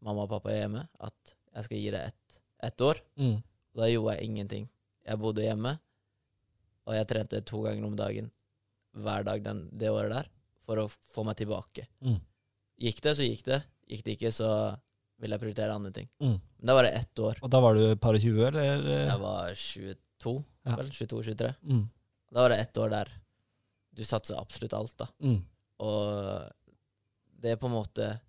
[0.02, 2.98] mamma og pappa hjemme at jeg skal gi det ett et år.
[3.20, 3.36] Mm.
[3.38, 4.68] Og da gjorde jeg ingenting.
[5.04, 5.76] Jeg bodde hjemme,
[6.84, 8.30] og jeg trente to ganger om dagen
[8.94, 10.28] hver dag den, det året der
[10.64, 11.86] for å få meg tilbake.
[12.04, 12.18] Mm.
[12.80, 13.60] Gikk det, så gikk det.
[13.90, 14.48] Gikk det ikke, så
[15.20, 16.08] ville jeg prioritere andre ting.
[16.22, 16.38] Mm.
[16.38, 17.38] Men da var det ett år.
[17.44, 18.86] Og da var du par og tjue, eller?
[19.10, 20.34] Jeg var 22,
[20.64, 20.76] Ja.
[20.80, 20.88] vel?
[20.90, 21.50] 22-23.
[21.68, 21.84] Mm.
[22.32, 23.12] Da var det ett år der
[23.94, 25.06] du satser absolutt alt, da.
[25.22, 25.38] Mm.
[25.84, 26.50] Og
[27.44, 28.20] det er på en måte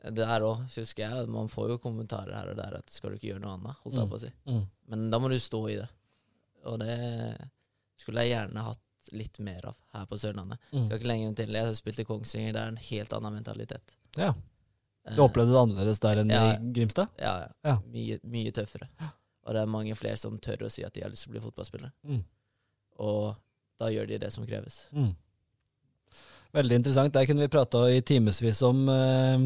[0.00, 3.16] Det er òg, husker jeg, man får jo kommentarer her og der at skal du
[3.18, 4.10] ikke gjøre noe annet, holdt jeg Mm.
[4.10, 4.30] på å si.
[4.46, 4.62] Mm.
[4.88, 5.88] Men da må du stå i det.
[6.64, 7.50] Og det
[8.00, 8.80] skulle jeg gjerne hatt
[9.12, 10.58] litt mer av her på Sørlandet.
[10.72, 10.86] Mm.
[10.86, 11.54] Skal ikke lenger enn til.
[11.56, 13.94] Jeg har spilt i Kongsvinger, det er en helt annen mentalitet.
[14.16, 14.34] Ja.
[15.08, 16.42] Eh, Du opplevde det annerledes der enn Ja.
[16.52, 17.08] i Grimstad?
[17.18, 17.48] Ja, ja.
[17.64, 17.76] Ja.
[17.86, 18.88] Mye, mye tøffere.
[19.46, 21.36] Og det er mange flere som tør å si at de har lyst til å
[21.38, 21.92] bli fotballspillere.
[22.04, 22.24] Mm.
[23.00, 23.34] Og
[23.80, 24.86] da gjør de det som kreves.
[24.92, 25.14] Mm.
[26.52, 27.12] Veldig interessant.
[27.14, 29.38] Der kunne vi prata i timevis om eh,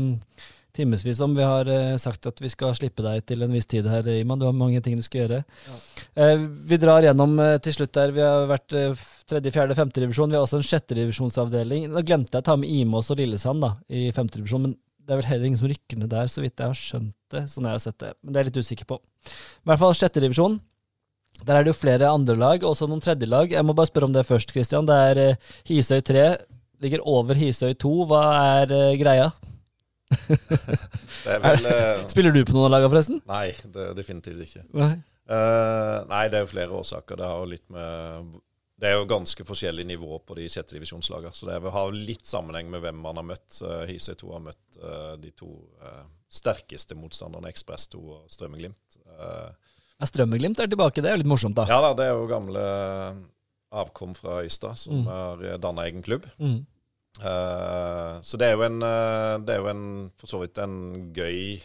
[0.75, 1.35] timevis om.
[1.37, 4.41] Vi har eh, sagt at vi skal slippe deg til en viss tid her, Iman.
[4.41, 5.43] Du har mange ting du skal gjøre.
[5.69, 5.81] Ja.
[6.25, 8.15] Eh, vi drar gjennom eh, til slutt der.
[8.15, 10.33] Vi har vært eh, tredje, fjerde, femte divisjon.
[10.33, 11.91] Vi har også en sjette divisjonsavdeling.
[11.95, 14.69] Da glemte jeg å ta med Imås og Lillesand da, i femte divisjon.
[14.69, 17.17] men det er vel heller ingen som rykker ned der, så vidt jeg har skjønt
[17.35, 17.43] det.
[17.53, 18.97] sånn jeg har sett det, Men det er jeg litt usikker på.
[19.29, 20.57] I hvert fall sjette divisjon.
[21.45, 23.51] Der er det jo flere andre lag, også noen tredje lag.
[23.53, 24.87] Jeg må bare spørre om det først, Kristian.
[24.89, 26.29] Det er eh, Hisøy 3,
[26.85, 27.93] ligger over Hisøy 2.
[28.09, 28.23] Hva
[28.63, 29.29] er eh, greia?
[31.25, 33.21] Det er vel uh, Spiller du på noen av lagene, forresten?
[33.29, 34.65] Nei, det er definitivt ikke.
[34.77, 34.95] Nei.
[35.25, 37.17] Uh, nei, det er jo flere årsaker.
[37.21, 38.35] Det har jo litt med
[38.81, 41.33] Det er jo ganske forskjellig nivå på de sjettedivisjonslagene.
[41.33, 43.61] Så det har litt sammenheng med hvem man har møtt.
[43.65, 45.53] Uh, Hisøy 2 har møtt eh, de to
[46.35, 48.99] sterkeste motstanderne, Ekspress 2 og Strømmeglimt.
[49.15, 51.65] Ja, Strømmeglimt er tilbake, det er jo litt morsomt, da.
[51.71, 52.65] ja da, det er jo gamle
[53.75, 55.07] avkom fra Øystad som Mm.
[55.07, 56.27] har danna egen klubb.
[56.43, 56.67] Mm.
[57.21, 59.85] Eh, så det er jo en eh, Det er jo en
[60.19, 60.75] for så vidt en
[61.15, 61.61] gøy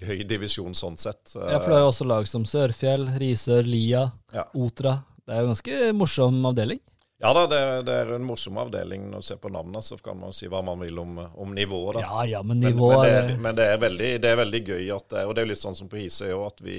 [0.00, 1.34] Gøy divisjon sånn sett.
[1.34, 4.46] Ja, for det er jo også lag som Sørfjell, Risør, Lia, Ja.
[4.56, 4.94] Otra.
[5.26, 6.80] Det er jo en ganske morsom avdeling.
[7.20, 9.10] Ja da, det, det er en morsom avdeling.
[9.12, 11.98] Når du ser på navnet, så kan man si hva man vil om, om nivået.
[11.98, 12.06] da.
[12.06, 14.62] Ja ja, men Men, nivået men, det, er, men det, er veldig, det er veldig
[14.70, 16.78] gøy at det, Og det er litt sånn som på Hisøy òg, at vi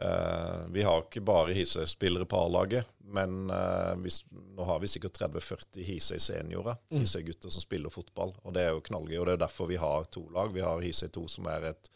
[0.00, 4.24] eh, Vi har ikke bare Hisøy-spillere på A-laget, men uh, hvis,
[4.56, 7.04] nå har vi sikkert 30-40 Hisøy seniorer, Mm.
[7.04, 8.34] Hisøy-gutter som spiller fotball.
[8.44, 10.50] Og det er jo knallgøy, og det er derfor vi har to lag.
[10.52, 11.90] Vi har Hisøy 2, som er et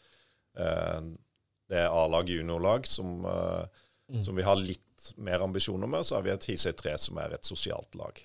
[0.57, 1.01] uh,
[1.71, 3.65] Det er A-lag, juniorlag, som, eh,
[4.11, 4.23] Mm.
[4.25, 6.03] som vi har litt mer ambisjoner med.
[6.03, 8.17] Så har vi et Hisøy 3, som er et sosialt lag.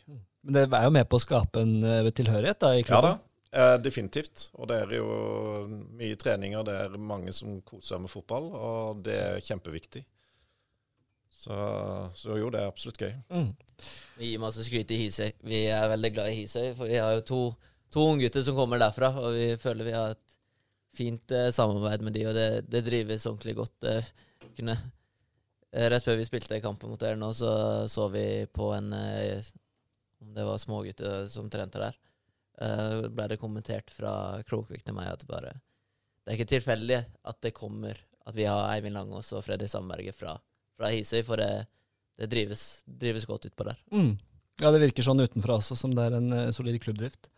[0.43, 3.13] Men det er jo med på å skape en eh, tilhørighet da, i Ja da,
[3.57, 4.51] eh, definitivt.
[4.61, 5.07] Og det er jo
[5.97, 10.05] mye treninger, det er mange som koser seg med fotball, og det er kjempeviktig.
[11.47, 11.57] Så,
[12.19, 13.13] så jo, det er absolutt gøy.
[13.31, 13.51] Mm.
[14.19, 15.29] Vi gir masse skryt i Hisøy.
[15.47, 17.41] Vi er veldig glad i Hisøy, for vi har jo to,
[17.95, 20.37] to unggutter som kommer derfra, og vi føler vi har et
[20.97, 23.87] fint eh, samarbeid med de, og det, det drives ordentlig godt.
[23.87, 24.09] Eh,
[24.57, 24.75] kunne,
[25.71, 27.53] eh, rett før vi spilte kampen mot dere nå, så
[27.93, 29.53] så vi på en eh,
[30.25, 31.95] Om det var smågutter som trente der.
[32.57, 37.01] Uh, ble det kommentert fra Krokvik til meg at det bare Det er ikke tilfeldig
[37.29, 40.33] at det kommer at vi har Eivind Langås og Fredrik Sandberget fra,
[40.75, 41.67] fra Hisøy, for det,
[42.19, 43.77] det drives, drives godt utpå der.
[43.93, 44.17] Mm.
[44.63, 47.29] Ja, det virker sånn utenfra også, som det er en uh, solid klubbdrift.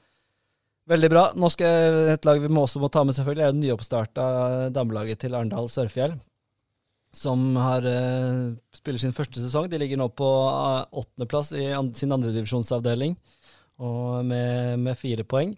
[0.89, 1.25] Veldig bra.
[1.37, 4.25] Nå skal et lag vi må også må ta med, selvfølgelig, er det nyoppstarta
[4.73, 6.15] damelaget til Arendal Sørfjell.
[7.13, 9.69] Som har, uh, spiller sin første sesong.
[9.69, 13.38] De ligger nå på åttendeplass uh, i an, sin andredivisjonsavdeling og
[13.79, 15.55] med, med fire poeng.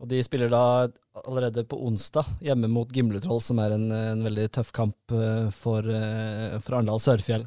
[0.00, 0.88] Og de spiller da
[1.26, 5.84] allerede på onsdag hjemme mot Gimletroll, som er en, en veldig tøff kamp eh, for,
[5.84, 7.44] eh, for Arendal Sørfjell.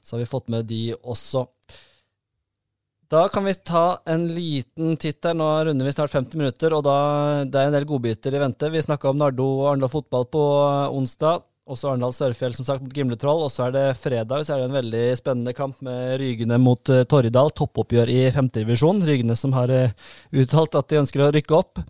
[0.00, 1.44] Så har vi fått med de også.
[3.10, 5.36] Da kan vi ta en liten titt her.
[5.36, 6.96] Nå runder vi snart 50 minutter, og da,
[7.44, 8.70] det er en del godbiter i vente.
[8.72, 10.44] Vi snakka om Nardo og Arendal fotball på
[10.96, 11.44] onsdag.
[11.70, 13.44] Også Arendal Sørfjell som sagt mot Gimletroll.
[13.46, 16.90] Og så er det fredag så er det en veldig spennende kamp med Rygene mot
[16.90, 17.52] uh, Torridal.
[17.54, 19.04] Toppoppgjør i femtedivisjon.
[19.06, 19.94] Rygene som har uh,
[20.34, 21.82] uttalt at de ønsker å rykke opp.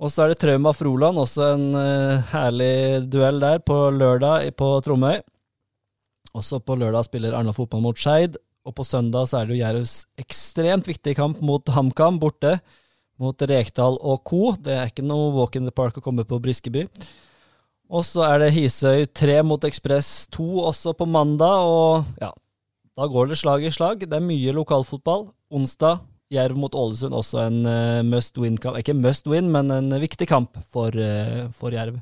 [0.00, 4.68] Og så er det Trauma Froland, også en uh, herlig duell der på lørdag på
[4.84, 5.20] Tromøy.
[6.36, 8.36] Også på lørdag spiller Arendal fotball mot Skeid.
[8.68, 12.58] Og på søndag så er det jo Jervs ekstremt viktige kamp mot HamKam borte.
[13.20, 14.54] Mot Rekdal og co.
[14.60, 16.86] Det er ikke noe walk in the park å komme på Briskeby.
[17.90, 22.30] Og så er det Hisøy 3 mot Ekspress 2 også på mandag, og ja,
[22.94, 24.04] da går det slag i slag.
[24.06, 25.26] Det er mye lokalfotball.
[25.50, 25.98] Onsdag
[26.30, 28.78] Jerv mot Ålesund, også en uh, must win-kamp.
[28.78, 31.98] Ikke must win, men en viktig kamp for, uh, for Jerv.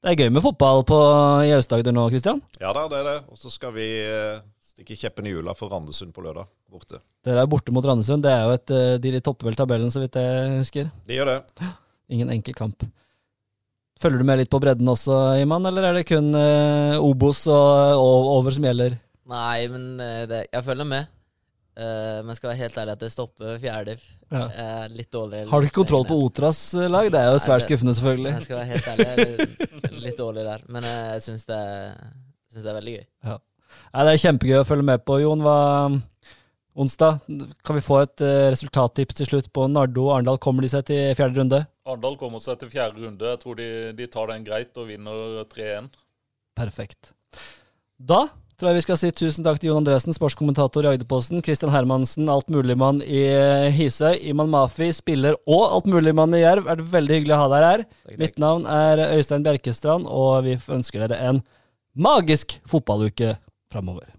[0.00, 0.98] Det er gøy med fotball på,
[1.46, 2.40] i Aust-Agder nå, Kristian?
[2.58, 3.16] Ja da, det er det.
[3.30, 6.50] Og så skal vi uh, stikke kjeppen i hjula for Randesund på lørdag.
[6.70, 6.98] Borte.
[7.22, 8.26] Dere er borte mot Randesund.
[8.26, 8.74] Det er jo et,
[9.04, 10.90] De topper vel tabellen, så vidt jeg husker.
[11.06, 11.70] De gjør det.
[12.10, 12.82] Ingen enkel kamp.
[14.00, 17.98] Følger du med litt på bredden også, Iman, eller er det kun uh, Obos og,
[18.00, 18.94] og, over som gjelder?
[19.28, 21.10] Nei, men uh, det, jeg følger med.
[21.76, 23.98] Uh, men skal være helt ærlig at det stopper fjerde.
[24.32, 24.46] Ja.
[24.48, 25.50] Uh, litt dårligere.
[25.50, 27.10] Har du ikke kontroll på Otras lag?
[27.12, 28.32] Det er jo svært skuffende, selvfølgelig.
[28.38, 30.64] Jeg skal være helt ærlig, litt, litt dårlig der.
[30.72, 31.60] Men jeg syns det,
[32.56, 33.04] det, er veldig gøy.
[33.28, 33.36] Ja.
[33.36, 34.06] ja.
[34.06, 35.44] det er kjempegøy å følge med på, Jon.
[35.44, 35.58] Hva
[36.80, 37.20] Onsdag,
[37.66, 38.22] kan vi få et
[38.54, 40.38] resultattips til slutt på Nardo og Arendal?
[40.40, 41.58] Kommer de seg til fjerde runde?
[41.90, 43.32] Arendal kommer seg til fjerde runde.
[43.32, 45.90] Jeg tror de, de tar den greit og vinner 3-1.
[46.58, 47.12] Perfekt.
[48.00, 48.28] Da
[48.60, 51.40] tror jeg vi skal si tusen takk til Jon Andresen, sportskommentator i Agderposten.
[51.44, 53.22] Kristian Hermansen, altmuligmann i
[53.72, 54.20] Hisøy.
[54.28, 56.68] Iman Mafi, spiller og altmuligmann i Jerv.
[56.68, 57.84] Er det veldig hyggelig å ha deg her.
[57.88, 58.20] Takk, takk.
[58.20, 61.44] Mitt navn er Øystein Bjerkestrand, og vi ønsker dere en
[61.96, 63.34] magisk fotballuke
[63.72, 64.12] framover.